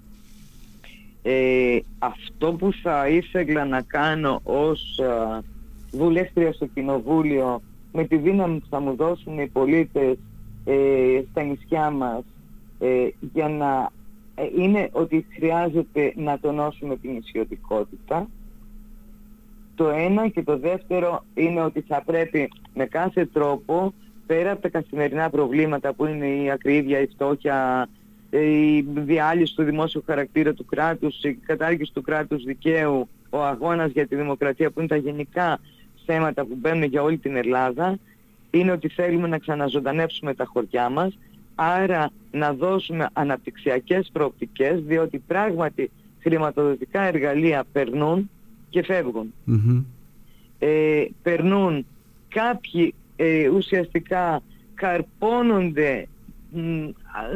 Ε, 1.22 1.80
αυτό 2.00 2.54
που 2.54 2.72
θα 2.84 3.08
ήθελα 3.08 3.66
να 3.66 3.82
κάνω 3.82 4.40
ως 4.44 5.00
α, 5.00 5.42
βουλεύτρια 5.92 6.54
στο 6.54 6.66
Κοινοβούλιο 6.66 7.62
με 7.94 8.04
τη 8.04 8.18
δύναμη 8.18 8.60
που 8.60 8.68
θα 8.70 8.80
μου 8.80 8.96
δώσουν 8.96 9.40
οι 9.40 9.48
πολίτες 9.48 10.18
ε, 10.66 11.22
στα 11.32 11.44
νησιά 11.44 11.90
μας 11.90 12.24
ε, 12.80 13.08
για 13.34 13.50
να 13.50 13.92
ε, 14.36 14.44
είναι 14.58 14.90
ότι 14.92 15.26
χρειάζεται 15.36 16.14
να 16.16 16.40
τονώσουμε 16.40 16.98
την 16.98 17.18
ισιωτικότητα 17.18 18.28
το 19.76 19.90
ένα 19.90 20.28
και 20.28 20.44
το 20.44 20.58
δεύτερο 20.58 21.26
είναι 21.34 21.62
ότι 21.62 21.82
θα 21.88 22.04
πρέπει 22.06 22.50
με 22.74 22.86
κάθε 22.86 23.26
τρόπο 23.26 23.94
πέρα 24.26 24.52
από 24.52 24.62
τα 24.62 24.70
καθημερινά 24.70 25.30
προβλήματα 25.30 25.94
που 25.94 26.06
είναι 26.06 26.28
η 26.28 26.52
ακρίβεια, 26.52 27.00
η 27.00 27.08
φτώχεια, 27.08 27.90
η 28.30 28.82
διάλυση 28.82 29.56
του 29.56 29.64
δημόσιου 29.64 30.04
χαρακτήρα 30.06 30.54
του 30.54 30.66
κράτους, 30.66 31.24
η 31.24 31.34
κατάργηση 31.34 31.94
του 31.94 32.02
κράτους 32.02 32.44
δικαίου, 32.44 33.08
ο 33.30 33.44
αγώνας 33.44 33.92
για 33.92 34.08
τη 34.08 34.16
δημοκρατία 34.16 34.72
που 34.72 34.80
είναι 34.80 34.90
τα 34.90 34.96
γενικά 34.96 35.60
θέματα 36.06 36.46
που 36.46 36.56
μπαίνουν 36.56 36.84
για 36.84 37.02
όλη 37.02 37.18
την 37.18 37.36
Ελλάδα, 37.36 37.98
είναι 38.52 38.72
ότι 38.72 38.88
θέλουμε 38.88 39.28
να 39.28 39.38
ξαναζωντανέψουμε 39.38 40.34
τα 40.34 40.46
χωριά 40.46 40.90
μας, 40.90 41.18
άρα 41.56 42.12
να 42.32 42.54
δώσουμε 42.54 43.08
αναπτυξιακές 43.14 44.10
προοπτικές, 44.14 44.82
διότι 44.82 45.18
πράγματι 45.28 45.92
χρηματοδοτικά 46.20 47.02
εργαλεία 47.02 47.64
περνούν 47.72 48.30
και 48.74 48.84
φευγουν 48.84 49.34
Ε, 50.60 51.06
περνούν 51.22 51.86
κάποιοι 52.28 52.94
ε, 53.16 53.48
ουσιαστικά 53.50 54.42
καρπώνονται 54.74 56.08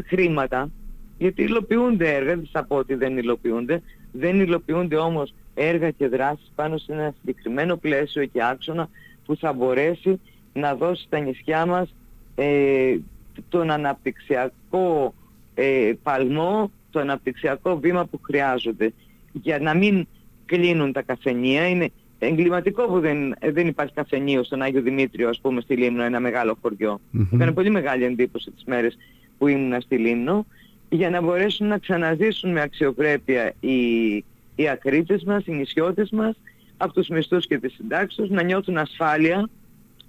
χρήματα 0.06 0.70
γιατί 1.18 1.44
υλοποιούνται 1.44 2.16
έργα, 2.16 2.36
δεν 2.36 2.50
θα 2.52 2.64
πω 2.64 2.76
ότι 2.76 2.94
δεν 2.94 3.18
υλοποιούνται, 3.18 3.82
δεν 4.12 4.40
υλοποιούνται 4.40 4.96
όμως 4.96 5.34
έργα 5.54 5.92
και 5.92 6.08
δράσεις 6.08 6.52
πάνω 6.56 6.78
σε 6.78 6.94
ένα 6.94 7.14
συγκεκριμένο 7.20 7.76
πλαίσιο 7.78 8.26
και 8.26 8.44
άξονα 8.44 8.90
που 9.26 9.36
θα 9.36 9.54
μπορέσει 9.54 10.20
να 10.54 10.76
δώσει 10.76 11.04
στα 11.04 11.20
νησιά 11.20 11.66
μας 11.66 11.94
ε, 12.36 12.98
τον 13.50 13.72
αναπτυξιακό 13.72 15.14
ε, 15.56 15.94
παλμό, 16.04 16.72
το 16.92 17.00
αναπτυξιακό 17.00 17.80
βήμα 17.80 18.06
που 18.06 18.20
χρειάζονται. 18.24 18.94
Για 19.32 19.60
να 19.60 19.74
μην 19.74 20.08
κλείνουν 20.48 20.92
τα 20.92 21.02
καφενεία. 21.02 21.68
Είναι 21.68 21.90
εγκληματικό 22.20 22.84
που 22.88 23.00
δεν, 23.00 23.36
δεν 23.52 23.68
υπάρχει 23.68 23.94
καφενείο 23.94 24.44
στον 24.44 24.62
Άγιο 24.62 24.82
Δημήτριο, 24.82 25.30
ας 25.30 25.40
πούμε, 25.40 25.62
στη 25.62 25.76
Λίμνο, 25.76 26.04
ένα 26.04 26.20
μεγάλο 26.20 26.58
χωριό. 26.62 27.00
Mm-hmm. 27.14 27.28
Έκανε 27.34 27.52
πολύ 27.52 27.70
μεγάλη 27.70 28.04
εντύπωση 28.04 28.52
τις 28.52 28.64
μέρες 28.66 28.98
που 29.38 29.48
ήμουν 29.48 29.82
στη 29.82 29.98
Λίμνο, 29.98 30.46
για 30.90 31.10
να 31.10 31.22
μπορέσουν 31.22 31.68
να 31.68 31.78
ξαναζήσουν 31.78 32.52
με 32.52 32.62
αξιοπρέπεια 32.62 33.54
οι, 33.60 33.78
οι 34.56 34.70
ακρίτες 34.70 35.24
μας, 35.24 35.46
οι 35.46 35.52
νησιώτες 35.52 36.10
μας, 36.10 36.36
από 36.78 36.94
τους 36.94 37.08
μισθούς 37.08 37.48
και 37.48 37.58
τις 37.58 37.74
συντάξεις 37.74 38.30
να 38.30 38.44
νιώθουν 38.44 38.78
ασφάλεια 38.78 39.50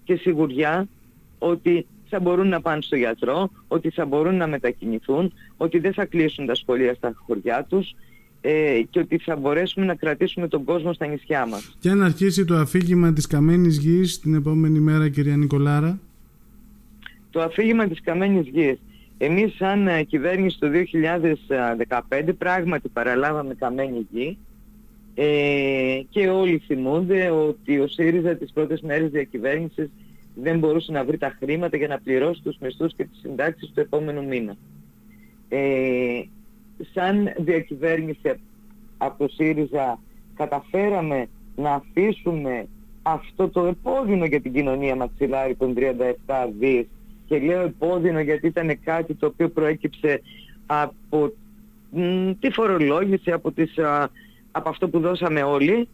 και 0.05 0.17
σιγουριά 0.17 0.89
ότι 1.39 1.87
θα 2.09 2.21
μπορούν 2.21 2.49
να 2.49 2.61
πάνε 2.61 2.83
στο 2.83 2.97
γιατρό, 2.97 3.51
ότι 3.69 3.91
θα 3.91 4.07
μπορούν 4.07 4.37
να 4.37 4.47
μετακινηθούν, 4.47 5.33
ότι 5.57 5.79
δεν 5.79 5.93
θα 5.93 6.05
κλείσουν 6.05 6.47
τα 6.47 6.55
σχολεία 6.55 6.95
στα 6.95 7.13
χωριά 7.27 7.67
τους, 7.69 7.95
ε, 8.41 8.81
και 8.91 8.99
ότι 8.99 9.19
θα 9.19 9.37
μπορέσουμε 9.37 9.87
να 9.87 9.95
κρατήσουμε 9.95 10.49
τον 10.49 10.65
κόσμο 10.65 10.93
στα 10.93 11.07
νησιά 11.07 11.47
μας. 11.47 11.77
Και 11.81 11.91
αν 11.91 12.03
αρχίσει 12.03 12.45
το 12.45 12.57
αφήγημα 12.57 13.13
της 13.13 13.27
Καμένης 13.27 13.77
Γης 13.79 14.21
την 14.21 14.35
επόμενη 14.35 14.79
μέρα 14.79 15.09
κυρία 15.09 15.37
Νικολάρα; 15.37 15.99
Το 17.31 17.41
αφήγημα 17.43 17.87
της 17.89 18.01
Καμένης 18.01 18.47
Γης. 18.49 18.79
Εμείς 19.19 19.55
σαν 19.57 19.89
ε, 19.89 20.03
κυβέρνηση 20.03 20.59
το 20.59 20.69
2015 21.99 22.31
πράγματι 22.39 22.89
παραλάβαμε 22.89 23.55
Καμένη 23.55 24.07
Γη 24.11 24.39
ε, 25.15 26.01
και 26.11 26.29
όλοι 26.29 26.63
θυμούνται 26.67 27.31
ότι 27.31 27.79
ο 27.79 27.87
ΣΥΡΙΖΑ 27.89 28.37
τις 28.37 28.53
πρώτες 28.53 28.81
μέρες 28.81 29.11
διακυβέρνησης 29.11 29.91
δεν 30.35 30.59
μπορούσε 30.59 30.93
να 30.93 31.05
βρει 31.05 31.19
τα 31.19 31.37
χρήματα 31.39 31.77
για 31.77 31.89
να 31.89 31.99
πληρώσει 31.99 32.43
τους 32.43 32.57
μισθούς 32.61 32.95
και 32.95 33.05
τις 33.05 33.19
συντάξεις 33.21 33.71
του 33.75 33.81
επόμενου 33.81 34.27
μήνα. 34.27 34.57
ε, 35.49 36.23
σαν 36.93 37.33
διακυβέρνηση 37.37 38.35
από 38.99 39.19
το 39.19 39.33
ΣΥΡΙΖΑ 39.35 39.99
καταφέραμε 40.35 41.27
να 41.57 41.73
αφήσουμε 41.73 42.67
αυτό 43.03 43.49
το 43.49 43.65
επώδυνο 43.65 44.25
για 44.25 44.41
την 44.41 44.53
κοινωνία 44.53 44.97
μαξιλάρι 44.97 45.55
των 45.55 45.75
37 45.77 46.49
δις. 46.59 46.87
Και 47.27 47.39
λέω 47.39 47.61
επώδυνο 47.61 48.21
γιατί 48.21 48.47
ήταν 48.47 48.81
κάτι 48.85 49.15
το 49.15 49.27
οποίο 49.27 49.49
προέκυψε 49.49 50.21
από 50.67 51.33
τη 52.41 52.51
φορολόγηση, 52.51 53.33
από, 53.33 53.53
τις, 53.53 53.75
από 54.51 54.69
αυτό 54.69 54.89
που 54.89 55.01
δώσαμε 55.01 55.43
όλοι 55.43 55.89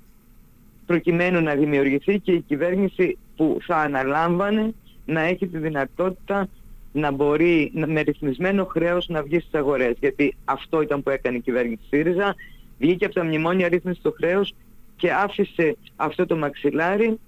προκειμένου 0.86 1.40
να 1.40 1.54
δημιουργηθεί 1.54 2.18
και 2.18 2.32
η 2.32 2.40
κυβέρνηση 2.40 3.18
που 3.36 3.58
θα 3.66 3.76
αναλάμβανε 3.76 4.74
να 5.06 5.20
έχει 5.20 5.46
τη 5.46 5.58
δυνατότητα 5.58 6.48
να 6.94 7.10
μπορεί 7.10 7.72
με 7.74 8.00
ρυθμισμένο 8.00 8.64
χρέος 8.64 9.08
να 9.08 9.22
βγει 9.22 9.38
στις 9.38 9.54
αγορές. 9.54 9.96
Γιατί 10.00 10.36
αυτό 10.44 10.82
ήταν 10.82 11.02
που 11.02 11.10
έκανε 11.10 11.36
η 11.36 11.40
κυβέρνηση 11.40 11.82
ΣΥΡΙΖΑ. 11.88 12.34
Βγήκε 12.78 13.04
από 13.04 13.14
τα 13.14 13.24
μνημόνια 13.24 13.68
ρύθμιση 13.68 14.00
το 14.02 14.12
χρέος 14.16 14.54
και 14.96 15.12
άφησε 15.12 15.76
αυτό 15.96 16.26
το 16.26 16.36
μαξιλάρι 16.36 17.18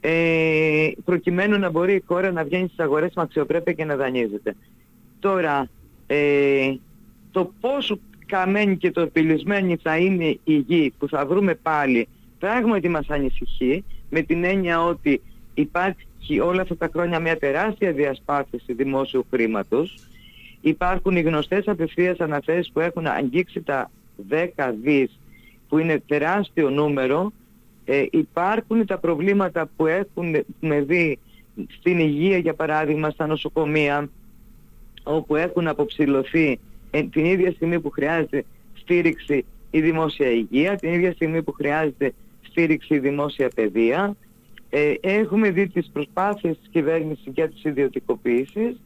ε, 0.00 0.90
προκειμένου 1.04 1.58
να 1.58 1.70
μπορεί 1.70 1.94
η 1.94 2.02
χώρα 2.06 2.32
να 2.32 2.44
βγαίνει 2.44 2.66
στις 2.66 2.78
αγορές 2.78 3.12
με 3.14 3.22
αξιοπρέπεια 3.22 3.72
και 3.72 3.84
να 3.84 3.96
δανείζεται. 3.96 4.56
Τώρα, 5.18 5.68
ε, 6.06 6.74
το 7.30 7.52
πόσο 7.60 7.98
καμένη 8.26 8.76
και 8.76 8.90
το 8.90 9.00
επιλυσμένη 9.00 9.76
θα 9.82 9.96
είναι 9.96 10.38
η 10.44 10.54
γη 10.54 10.92
που 10.98 11.08
θα 11.08 11.26
βρούμε 11.26 11.54
πάλι 11.54 12.08
πράγματι 12.38 12.88
μας 12.88 13.08
ανησυχεί 13.08 13.84
με 14.10 14.20
την 14.22 14.44
έννοια 14.44 14.84
ότι 14.84 15.22
υπάρχει 15.56 16.40
όλα 16.42 16.62
αυτά 16.62 16.76
τα 16.76 16.88
χρόνια 16.92 17.20
μια 17.20 17.38
τεράστια 17.38 17.92
διασπάθηση 17.92 18.72
δημόσιου 18.72 19.26
χρήματος 19.30 19.94
υπάρχουν 20.60 21.16
οι 21.16 21.20
γνωστές 21.20 21.68
απευθείας 21.68 22.18
αναθέσεις 22.18 22.70
που 22.72 22.80
έχουν 22.80 23.06
αγγίξει 23.06 23.62
τα 23.62 23.90
10 24.30 24.72
δις 24.82 25.18
που 25.68 25.78
είναι 25.78 26.02
τεράστιο 26.06 26.70
νούμερο 26.70 27.32
ε, 27.84 28.04
υπάρχουν 28.10 28.86
τα 28.86 28.98
προβλήματα 28.98 29.70
που 29.76 29.86
έχουν 29.86 30.44
με 30.60 30.80
δει 30.80 31.18
στην 31.78 31.98
υγεία 31.98 32.38
για 32.38 32.54
παράδειγμα 32.54 33.10
στα 33.10 33.26
νοσοκομεία 33.26 34.08
όπου 35.02 35.36
έχουν 35.36 35.68
αποψηλωθεί 35.68 36.58
ε, 36.90 37.02
την 37.02 37.24
ίδια 37.24 37.50
στιγμή 37.50 37.80
που 37.80 37.90
χρειάζεται 37.90 38.44
στήριξη 38.74 39.44
η 39.70 39.80
δημόσια 39.80 40.30
υγεία, 40.30 40.76
την 40.76 40.92
ίδια 40.92 41.12
στιγμή 41.12 41.42
που 41.42 41.52
χρειάζεται 41.52 42.12
στήριξη 42.40 42.94
η 42.94 42.98
δημόσια 42.98 43.50
παιδεία. 43.54 44.16
Ε, 44.70 44.94
έχουμε 45.00 45.50
δει 45.50 45.68
τις 45.68 45.90
προσπάθειες 45.92 46.58
της 46.58 46.68
κυβέρνησης 46.68 47.32
για 47.34 47.48
τις 47.48 47.64
ιδιωτικοποίησεις, 47.64 48.80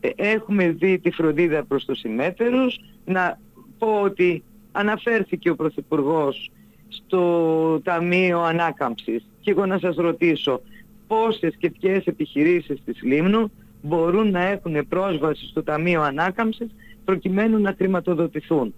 ε, 0.00 0.08
έχουμε 0.16 0.68
δει 0.68 0.98
τη 0.98 1.10
φροντίδα 1.10 1.64
προς 1.64 1.84
τους 1.84 1.98
συμμέτερους. 1.98 2.78
Να 3.04 3.40
πω 3.78 4.00
ότι 4.02 4.42
αναφέρθηκε 4.72 5.50
ο 5.50 5.56
Πρωθυπουργός 5.56 6.50
στο 6.88 7.80
Ταμείο 7.84 8.40
Ανάκαμψης 8.40 9.28
και 9.40 9.50
εγώ 9.50 9.66
να 9.66 9.78
σας 9.78 9.96
ρωτήσω 9.96 10.60
πόσες 11.06 11.56
και 11.58 11.70
ποιες 11.70 12.06
επιχειρήσεις 12.06 12.82
της 12.84 13.02
Λίμνου 13.02 13.50
μπορούν 13.82 14.30
να 14.30 14.42
έχουν 14.42 14.88
πρόσβαση 14.88 15.46
στο 15.46 15.62
Ταμείο 15.62 16.02
Ανάκαμψης 16.02 16.74
προκειμένου 17.04 17.58
να 17.60 17.74
χρηματοδοτηθούν; 17.78 18.74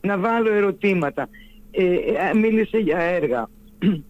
Να 0.00 0.18
βάλω 0.18 0.52
ερωτήματα. 0.52 1.28
Ε, 1.70 1.84
ε 1.94 2.34
μίλησε 2.34 2.78
για 2.78 2.98
έργα. 2.98 3.48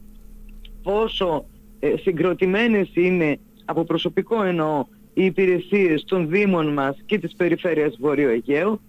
Πόσο 0.82 1.44
ε, 1.54 1.55
συγκροτημένες 2.02 2.90
είναι 2.94 3.38
από 3.64 3.84
προσωπικό 3.84 4.42
εννοώ 4.42 4.84
οι 5.14 5.24
υπηρεσίες 5.24 6.04
των 6.04 6.28
Δήμων 6.28 6.72
μας 6.72 6.96
και 7.06 7.18
της 7.18 7.34
Περιφέρειας 7.36 7.96
Βορείου 8.00 8.28
Αιγαίου 8.28 8.80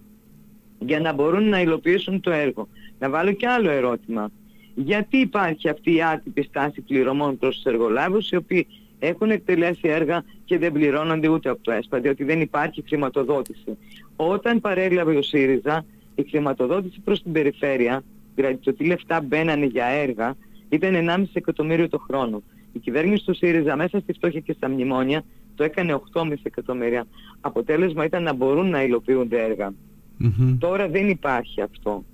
για 0.78 1.00
να 1.00 1.12
μπορούν 1.12 1.48
να 1.48 1.60
υλοποιήσουν 1.60 2.20
το 2.20 2.30
έργο. 2.30 2.68
Να 2.98 3.10
βάλω 3.10 3.32
και 3.32 3.46
άλλο 3.46 3.70
ερώτημα. 3.70 4.30
Γιατί 4.74 5.16
υπάρχει 5.16 5.68
αυτή 5.68 5.94
η 5.94 6.02
άτυπη 6.02 6.42
στάση 6.42 6.80
πληρωμών 6.80 7.38
προς 7.38 7.54
τους 7.54 7.64
εργολάβους 7.64 8.30
οι 8.30 8.36
οποίοι 8.36 8.66
έχουν 8.98 9.30
εκτελέσει 9.30 9.88
έργα 9.88 10.24
και 10.44 10.58
δεν 10.58 10.72
πληρώνονται 10.72 11.28
ούτε 11.28 11.48
από 11.48 11.62
το 11.62 11.72
ΕΣΠΑ, 11.72 11.98
διότι 11.98 12.24
δεν 12.24 12.40
υπάρχει 12.40 12.84
χρηματοδότηση. 12.86 13.78
Όταν 14.16 14.60
παρέλαβε 14.60 15.16
ο 15.16 15.22
ΣΥΡΙΖΑ, 15.22 15.84
η 16.14 16.22
χρηματοδότηση 16.30 17.00
προς 17.00 17.22
την 17.22 17.32
περιφέρεια, 17.32 18.02
δηλαδή 18.34 18.56
το 18.56 18.72
τι 18.74 18.84
λεφτά 18.84 19.20
μπαίνανε 19.20 19.66
για 19.66 19.84
έργα, 19.86 20.36
ήταν 20.68 20.94
1,5 20.94 21.24
εκατομμύριο 21.32 21.88
το 21.88 21.98
χρόνο. 21.98 22.42
Η 22.78 22.80
κυβέρνηση 22.80 23.24
του 23.24 23.34
ΣΥΡΙΖΑ 23.34 23.76
μέσα 23.76 23.98
στη 24.00 24.12
φτώχεια 24.12 24.40
και 24.40 24.52
στα 24.52 24.68
μνημόνια 24.68 25.24
το 25.54 25.64
έκανε 25.64 26.00
8,5 26.12 26.32
εκατομμύρια. 26.42 27.06
Αποτέλεσμα 27.40 28.04
ήταν 28.04 28.22
να 28.22 28.32
μπορούν 28.32 28.70
να 28.70 28.82
υλοποιούνται 28.82 29.56
Τώρα 30.58 30.88
δεν 30.88 31.08
υπάρχει 31.08 31.60
αυτό. 31.60 32.04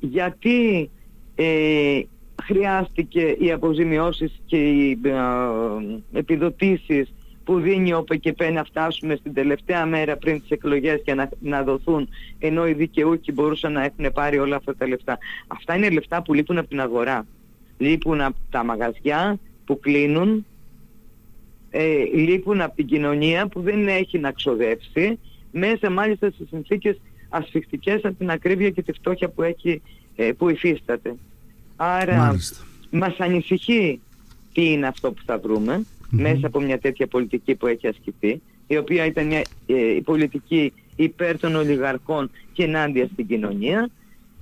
Γιατί 0.00 0.90
ε, 1.34 2.00
χρειάστηκε 2.42 3.36
οι 3.38 3.52
αποζημιώσεις 3.52 4.40
και 4.46 4.56
οι 4.56 5.00
ε, 5.04 6.18
επιδοτήσεις 6.18 7.14
που 7.44 7.60
δίνει 7.60 7.92
ο 7.92 8.04
ΠΚΠ 8.04 8.42
να 8.52 8.64
φτάσουμε 8.64 9.16
στην 9.16 9.34
τελευταία 9.34 9.86
μέρα 9.86 10.16
πριν 10.16 10.40
τις 10.40 10.50
εκλογές 10.50 11.00
και 11.04 11.14
να, 11.14 11.28
να 11.40 11.62
δοθούν 11.62 12.08
ενώ 12.38 12.66
οι 12.66 12.72
δικαιούχοι 12.72 13.32
μπορούσαν 13.32 13.72
να 13.72 13.84
έχουν 13.84 14.12
πάρει 14.12 14.38
όλα 14.38 14.56
αυτά 14.56 14.76
τα 14.76 14.88
λεφτά. 14.88 15.18
Αυτά 15.46 15.76
είναι 15.76 15.90
λεφτά 15.90 16.22
που 16.22 16.34
λείπουν 16.34 16.58
από 16.58 16.68
την 16.68 16.80
αγορά. 16.80 17.26
Λείπουν 17.78 18.20
από 18.20 18.36
τα 18.50 18.64
μαγαζιά 18.64 19.38
που 19.64 19.80
κλείνουν, 19.80 20.46
ε, 21.70 22.04
λείπουν 22.14 22.60
από 22.60 22.74
την 22.74 22.86
κοινωνία 22.86 23.46
που 23.46 23.60
δεν 23.60 23.88
έχει 23.88 24.18
να 24.18 24.32
ξοδέψει 24.32 25.18
μέσα 25.50 25.90
μάλιστα 25.90 26.30
σε 26.30 26.46
συνθήκες 26.50 27.00
ασφιχτικές 27.28 28.04
από 28.04 28.14
την 28.18 28.30
ακρίβεια 28.30 28.70
και 28.70 28.82
τη 28.82 28.92
φτώχεια 28.92 29.28
που, 29.28 29.42
έχει, 29.42 29.82
ε, 30.16 30.32
που 30.32 30.48
υφίσταται. 30.48 31.14
Άρα 31.76 32.16
Μάλιστα. 32.16 32.64
μας 32.90 33.16
ανησυχεί 33.18 34.00
τι 34.52 34.72
είναι 34.72 34.86
αυτό 34.86 35.12
που 35.12 35.22
θα 35.26 35.38
βρούμε 35.38 35.84
μέσα 36.10 36.46
από 36.46 36.60
μια 36.60 36.78
τέτοια 36.78 37.06
πολιτική 37.06 37.54
που 37.54 37.66
έχει 37.66 37.86
ασκηθεί, 37.86 38.40
η 38.66 38.76
οποία 38.76 39.04
ήταν 39.04 39.26
μια 39.26 39.42
ε, 39.66 40.00
πολιτική 40.04 40.72
υπέρ 40.96 41.38
των 41.38 41.54
ολιγαρχών 41.54 42.30
και 42.52 42.62
ενάντια 42.64 43.08
στην 43.12 43.26
κοινωνία. 43.26 43.90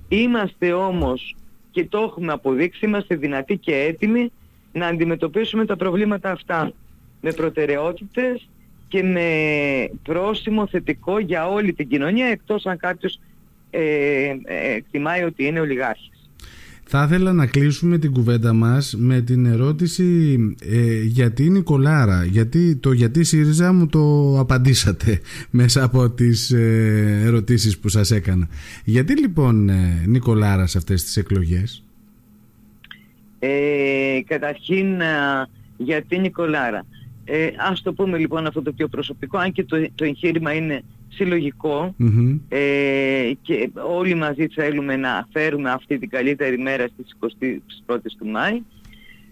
Είμαστε 0.07 0.73
όμως 0.73 1.35
και 1.71 1.85
το 1.85 1.97
έχουμε 1.97 2.33
αποδείξει, 2.33 2.85
είμαστε 2.85 3.15
δυνατοί 3.15 3.57
και 3.57 3.75
έτοιμοι 3.75 4.31
να 4.73 4.87
αντιμετωπίσουμε 4.87 5.65
τα 5.65 5.75
προβλήματα 5.75 6.31
αυτά 6.31 6.71
με 7.21 7.31
προτεραιότητες 7.31 8.47
και 8.87 9.03
με 9.03 9.29
πρόσημο 10.03 10.67
θετικό 10.67 11.19
για 11.19 11.47
όλη 11.47 11.73
την 11.73 11.87
κοινωνία 11.87 12.25
εκτός 12.25 12.65
αν 12.65 12.77
κάποιος 12.77 13.19
ε, 13.69 13.79
ε, 14.43 14.73
εκτιμάει 14.75 15.23
ότι 15.23 15.45
είναι 15.45 15.59
ολιγάρχης. 15.59 16.13
Θα 16.95 17.03
ήθελα 17.03 17.33
να 17.33 17.45
κλείσουμε 17.45 17.97
την 17.97 18.11
κουβέντα 18.11 18.53
μας 18.53 18.95
με 18.97 19.21
την 19.21 19.45
ερώτηση 19.45 20.37
ε, 20.61 21.01
γιατί 21.01 21.49
Νικολάρα, 21.49 22.25
γιατί 22.25 22.75
το 22.75 22.91
γιατί 22.91 23.23
ΣΥΡΙΖΑ 23.23 23.73
μου 23.73 23.87
το 23.87 24.35
απαντήσατε 24.39 25.19
μέσα 25.49 25.83
από 25.83 26.09
τις 26.09 26.51
ε, 26.51 27.21
ερωτήσεις 27.23 27.77
που 27.77 27.89
σας 27.89 28.11
έκανα. 28.11 28.47
Γιατί 28.83 29.19
λοιπόν 29.19 29.69
ε, 29.69 30.03
Νικολάρα 30.05 30.67
σε 30.67 30.77
αυτές 30.77 31.03
τις 31.03 31.17
εκλογές; 31.17 31.83
Ε, 33.45 34.21
καταρχήν 34.25 35.01
ε, 35.01 35.05
γιατί 35.77 36.19
Νικολάρα. 36.19 36.85
Ε, 37.25 37.49
ας 37.69 37.81
το 37.81 37.93
πούμε 37.93 38.17
λοιπόν 38.17 38.45
αυτό 38.47 38.61
το 38.61 38.71
πιο 38.71 38.87
προσωπικό, 38.87 39.37
αν 39.37 39.51
και 39.51 39.63
το, 39.63 39.87
το 39.95 40.03
εγχείρημα 40.05 40.53
είναι 40.53 40.83
συλλογικο 41.07 41.95
ε, 42.49 43.31
και 43.41 43.69
όλοι 43.97 44.15
μαζί 44.15 44.47
θέλουμε 44.47 44.95
να 44.95 45.27
φέρουμε 45.31 45.71
αυτή 45.71 45.97
την 45.97 46.09
καλύτερη 46.09 46.57
μέρα 46.57 46.87
στις 46.87 47.17
21 47.87 47.97
του 48.17 48.27
Μάη. 48.27 48.61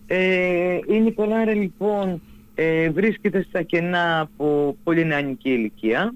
Ε, 0.08 0.80
η 0.88 1.00
Νικολάρα 1.00 1.54
λοιπόν 1.54 2.22
ε, 2.56 2.90
βρίσκεται 2.90 3.46
στα 3.50 3.62
κενά 3.62 4.20
από 4.20 4.78
πολύ 4.84 5.06
νεανική 5.06 5.50
ηλικία 5.50 6.14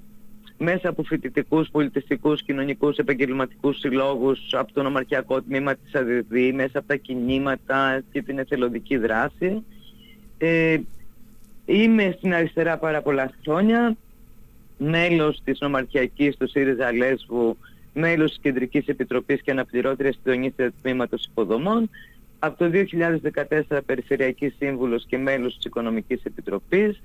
μέσα 0.57 0.89
από 0.89 1.03
φοιτητικούς, 1.03 1.69
πολιτιστικούς, 1.69 2.43
κοινωνικούς, 2.43 2.97
επαγγελματικούς 2.97 3.79
συλλόγους, 3.79 4.39
από 4.51 4.73
το 4.73 4.83
νομαρχιακό 4.83 5.41
τμήμα 5.41 5.75
της 5.75 5.95
ΑΔΔ, 5.95 6.53
μέσα 6.53 6.79
από 6.79 6.87
τα 6.87 6.95
κινήματα 6.95 8.03
και 8.11 8.21
την 8.21 8.39
εθελοντική 8.39 8.97
δράση. 8.97 9.63
Ε, 10.37 10.77
είμαι 11.65 12.13
στην 12.17 12.33
αριστερά 12.33 12.77
πάρα 12.77 13.01
πολλά 13.01 13.31
χρόνια, 13.43 13.95
μέλος 14.77 15.41
της 15.43 15.59
νομαρχιακής 15.59 16.37
του 16.37 16.49
ΣΥΡΙΖΑ 16.49 16.93
Λέσβου, 16.93 17.57
μέλος 17.93 18.29
της 18.29 18.39
Κεντρικής 18.41 18.87
Επιτροπής 18.87 19.41
και 19.41 19.51
αναπληρώτρια 19.51 20.11
συντονίστρια 20.11 20.69
του 20.69 20.77
Τμήματος 20.81 21.25
Υποδομών, 21.25 21.89
από 22.39 22.57
το 22.57 22.69
2014 22.69 23.81
Περιφερειακής 23.85 24.55
Σύμβουλος 24.59 25.05
και 25.07 25.17
μέλος 25.17 25.55
της 25.55 25.65
Οικονομικής 25.65 26.23
Επιτροπής. 26.23 27.01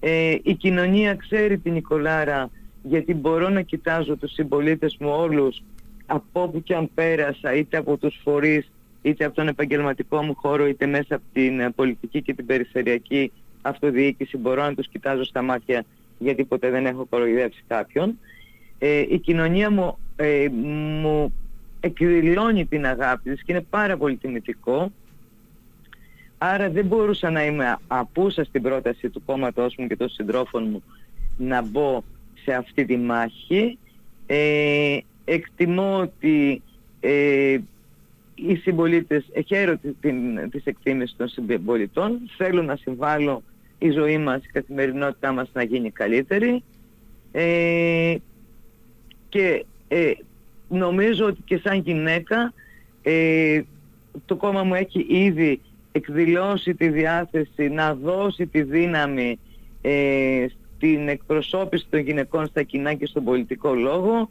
Ε, 0.00 0.36
η 0.42 0.54
κοινωνία 0.54 1.14
ξέρει 1.14 1.58
την 1.58 1.72
Νικολάρα 1.72 2.50
γιατί 2.82 3.14
μπορώ 3.14 3.48
να 3.48 3.60
κοιτάζω 3.60 4.16
τους 4.16 4.32
συμπολίτες 4.32 4.96
μου 5.00 5.08
όλους 5.10 5.62
από 6.06 6.42
όπου 6.42 6.62
και 6.62 6.74
αν 6.74 6.90
πέρασα, 6.94 7.54
είτε 7.54 7.76
από 7.76 7.96
τους 7.96 8.20
φορείς, 8.22 8.70
είτε 9.02 9.24
από 9.24 9.34
τον 9.34 9.48
επαγγελματικό 9.48 10.22
μου 10.22 10.34
χώρο, 10.34 10.66
είτε 10.66 10.86
μέσα 10.86 11.14
από 11.14 11.24
την 11.32 11.74
πολιτική 11.74 12.22
και 12.22 12.34
την 12.34 12.46
περιφερειακή 12.46 13.32
αυτοδιοίκηση, 13.62 14.36
μπορώ 14.36 14.62
να 14.62 14.74
τους 14.74 14.88
κοιτάζω 14.88 15.24
στα 15.24 15.42
μάτια 15.42 15.84
γιατί 16.18 16.44
ποτέ 16.44 16.70
δεν 16.70 16.86
έχω 16.86 17.04
κοροϊδεύσει 17.04 17.62
κάποιον. 17.66 18.18
ε, 18.78 19.04
η 19.08 19.18
κοινωνία 19.18 19.70
μου, 19.70 19.98
ε, 20.16 20.48
μου 21.02 21.32
εκδηλώνει 21.80 22.66
την 22.66 22.86
αγάπη 22.86 23.30
της 23.30 23.42
και 23.42 23.52
είναι 23.52 23.66
πάρα 23.70 23.96
πολύ 23.96 24.16
τιμητικό. 24.16 24.92
Άρα 26.38 26.70
δεν 26.70 26.86
μπορούσα 26.86 27.30
να 27.30 27.44
είμαι 27.44 27.78
απούσα 27.86 28.44
στην 28.44 28.62
πρόταση 28.62 29.08
του 29.08 29.22
κόμματός 29.24 29.74
μου 29.78 29.86
και 29.86 29.96
των 29.96 30.08
συντρόφων 30.08 30.68
μου 30.70 30.82
να 31.36 31.62
μπω 31.62 32.02
σε 32.44 32.52
αυτή 32.54 32.84
τη 32.84 32.96
μάχη. 32.96 33.78
Ε, 34.26 34.98
εκτιμώ 35.24 35.98
ότι 35.98 36.62
ε, 37.00 37.58
οι 38.34 38.56
συμπολίτες 38.56 39.24
χαίρω 39.46 39.78
την, 40.00 40.50
τις 40.50 40.64
εκτίμησης 40.64 41.16
των 41.16 41.28
συμπολιτών, 41.28 42.20
θέλω 42.36 42.62
να 42.62 42.76
συμβάλλω 42.76 43.42
η 43.78 43.90
ζωή 43.90 44.18
μας, 44.18 44.44
η 44.44 44.48
καθημερινότητά 44.52 45.32
μας 45.32 45.50
να 45.52 45.62
γίνει 45.62 45.90
καλύτερη 45.90 46.62
ε, 47.32 48.14
και 49.28 49.64
ε, 49.88 50.12
νομίζω 50.68 51.26
ότι 51.26 51.40
και 51.44 51.60
σαν 51.64 51.78
γυναίκα 51.78 52.52
ε, 53.02 53.62
το 54.24 54.36
κόμμα 54.36 54.62
μου 54.62 54.74
έχει 54.74 55.06
ήδη 55.08 55.60
εκδηλώσει 55.92 56.74
τη 56.74 56.88
διάθεση 56.88 57.68
να 57.68 57.94
δώσει 57.94 58.46
τη 58.46 58.62
δύναμη 58.62 59.38
ε, 60.82 60.86
στην 60.86 61.08
εκπροσώπηση 61.08 61.86
των 61.90 62.00
γυναικών 62.00 62.46
στα 62.46 62.62
κοινά 62.62 62.94
και 62.94 63.06
στον 63.06 63.24
πολιτικό 63.24 63.74
λόγο 63.74 64.28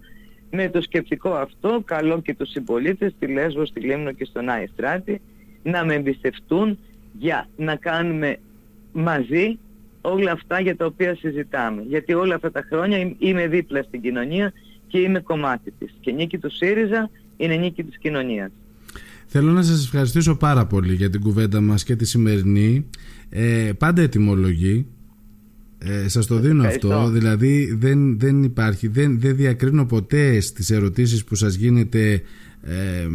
με 0.51 0.69
το 0.69 0.81
σκεπτικό 0.81 1.29
αυτό 1.33 1.81
καλό 1.85 2.21
και 2.21 2.35
τους 2.35 2.49
συμπολίτες 2.49 3.11
στη 3.11 3.27
Λέσβο, 3.27 3.65
στη 3.65 3.79
Λίμνο 3.79 4.11
και 4.11 4.25
στον 4.25 4.49
Άι 4.49 4.67
Στράτη 4.73 5.21
να 5.63 5.85
με 5.85 5.93
εμπιστευτούν 5.93 6.77
για 7.19 7.47
να 7.57 7.75
κάνουμε 7.75 8.37
μαζί 8.91 9.57
όλα 10.01 10.31
αυτά 10.31 10.59
για 10.59 10.75
τα 10.75 10.85
οποία 10.85 11.15
συζητάμε. 11.15 11.83
Γιατί 11.87 12.13
όλα 12.13 12.35
αυτά 12.35 12.51
τα 12.51 12.65
χρόνια 12.69 13.15
είμαι 13.17 13.47
δίπλα 13.47 13.83
στην 13.83 14.01
κοινωνία 14.01 14.53
και 14.87 14.99
είμαι 14.99 15.19
κομμάτι 15.19 15.73
της. 15.79 15.93
Και 15.99 16.11
νίκη 16.11 16.37
του 16.37 16.51
ΣΥΡΙΖΑ 16.51 17.09
είναι 17.37 17.55
νίκη 17.55 17.83
της 17.83 17.97
κοινωνίας. 17.97 18.51
Θέλω 19.25 19.51
να 19.51 19.63
σας 19.63 19.83
ευχαριστήσω 19.83 20.35
πάρα 20.35 20.65
πολύ 20.65 20.93
για 20.93 21.09
την 21.09 21.21
κουβέντα 21.21 21.61
μας 21.61 21.83
και 21.83 21.95
τη 21.95 22.05
σημερινή. 22.05 22.89
Ε, 23.29 23.71
πάντα 23.77 24.01
ετοιμολογή. 24.01 24.87
Ε, 25.83 26.07
σας 26.07 26.27
το 26.27 26.35
δίνω 26.35 26.67
αυτό, 26.67 27.09
δηλαδή 27.09 27.75
δεν, 27.79 28.19
δεν 28.19 28.43
υπάρχει, 28.43 28.87
δεν, 28.87 29.19
δεν 29.19 29.35
διακρίνω 29.35 29.85
ποτέ 29.85 30.39
στις 30.39 30.69
ερωτήσεις 30.69 31.23
που 31.23 31.35
σας 31.35 31.53
γίνεται 31.53 32.21
ε, 32.63 33.07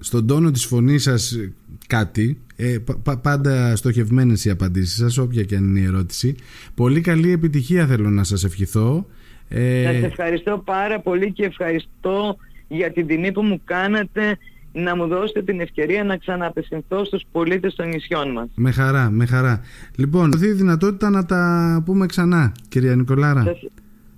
στον 0.00 0.26
τόνο 0.26 0.50
της 0.50 0.64
φωνής 0.64 1.02
σας 1.02 1.38
κάτι, 1.86 2.38
ε, 2.56 2.76
πάντα 3.22 3.76
στοχευμένες 3.76 4.44
οι 4.44 4.50
απαντήσεις 4.50 4.96
σας, 4.96 5.18
όποια 5.18 5.42
και 5.42 5.56
αν 5.56 5.64
είναι 5.64 5.80
η 5.80 5.84
ερώτηση. 5.84 6.34
Πολύ 6.74 7.00
καλή 7.00 7.32
επιτυχία 7.32 7.86
θέλω 7.86 8.10
να 8.10 8.24
σας 8.24 8.44
ευχηθώ. 8.44 9.06
Ε... 9.48 9.82
Σας 9.92 10.02
ευχαριστώ 10.02 10.62
πάρα 10.64 11.00
πολύ 11.00 11.32
και 11.32 11.44
ευχαριστώ 11.44 12.36
για 12.68 12.92
την 12.92 13.06
τιμή 13.06 13.32
που 13.32 13.42
μου 13.42 13.60
κάνατε 13.64 14.38
να 14.74 14.96
μου 14.96 15.06
δώσετε 15.06 15.42
την 15.42 15.60
ευκαιρία 15.60 16.04
να 16.04 16.16
ξαναπεσυνθώ 16.16 17.04
στους 17.04 17.22
πολίτες 17.32 17.74
των 17.74 17.88
νησιών 17.88 18.32
μας. 18.32 18.48
Με 18.54 18.70
χαρά, 18.70 19.10
με 19.10 19.26
χαρά. 19.26 19.60
Λοιπόν, 19.96 20.30
δοθεί 20.30 20.46
η 20.46 20.52
δυνατότητα 20.52 21.10
να 21.10 21.24
τα 21.24 21.82
πούμε 21.84 22.06
ξανά, 22.06 22.52
κυρία 22.68 22.96
Νικολάρα. 22.96 23.42
Σας, 23.42 23.58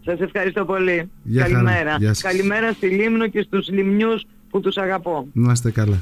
σας 0.04 0.20
ευχαριστώ 0.20 0.64
πολύ. 0.64 1.10
Καλημέρα. 1.34 1.96
Καλημέρα 2.20 2.72
στη 2.72 2.86
Λίμνο 2.86 3.28
και 3.28 3.42
στους 3.42 3.68
λιμνιούς 3.68 4.24
που 4.50 4.60
τους 4.60 4.76
αγαπώ. 4.76 5.28
Να 5.32 5.52
είστε 5.52 5.70
καλά. 5.70 6.00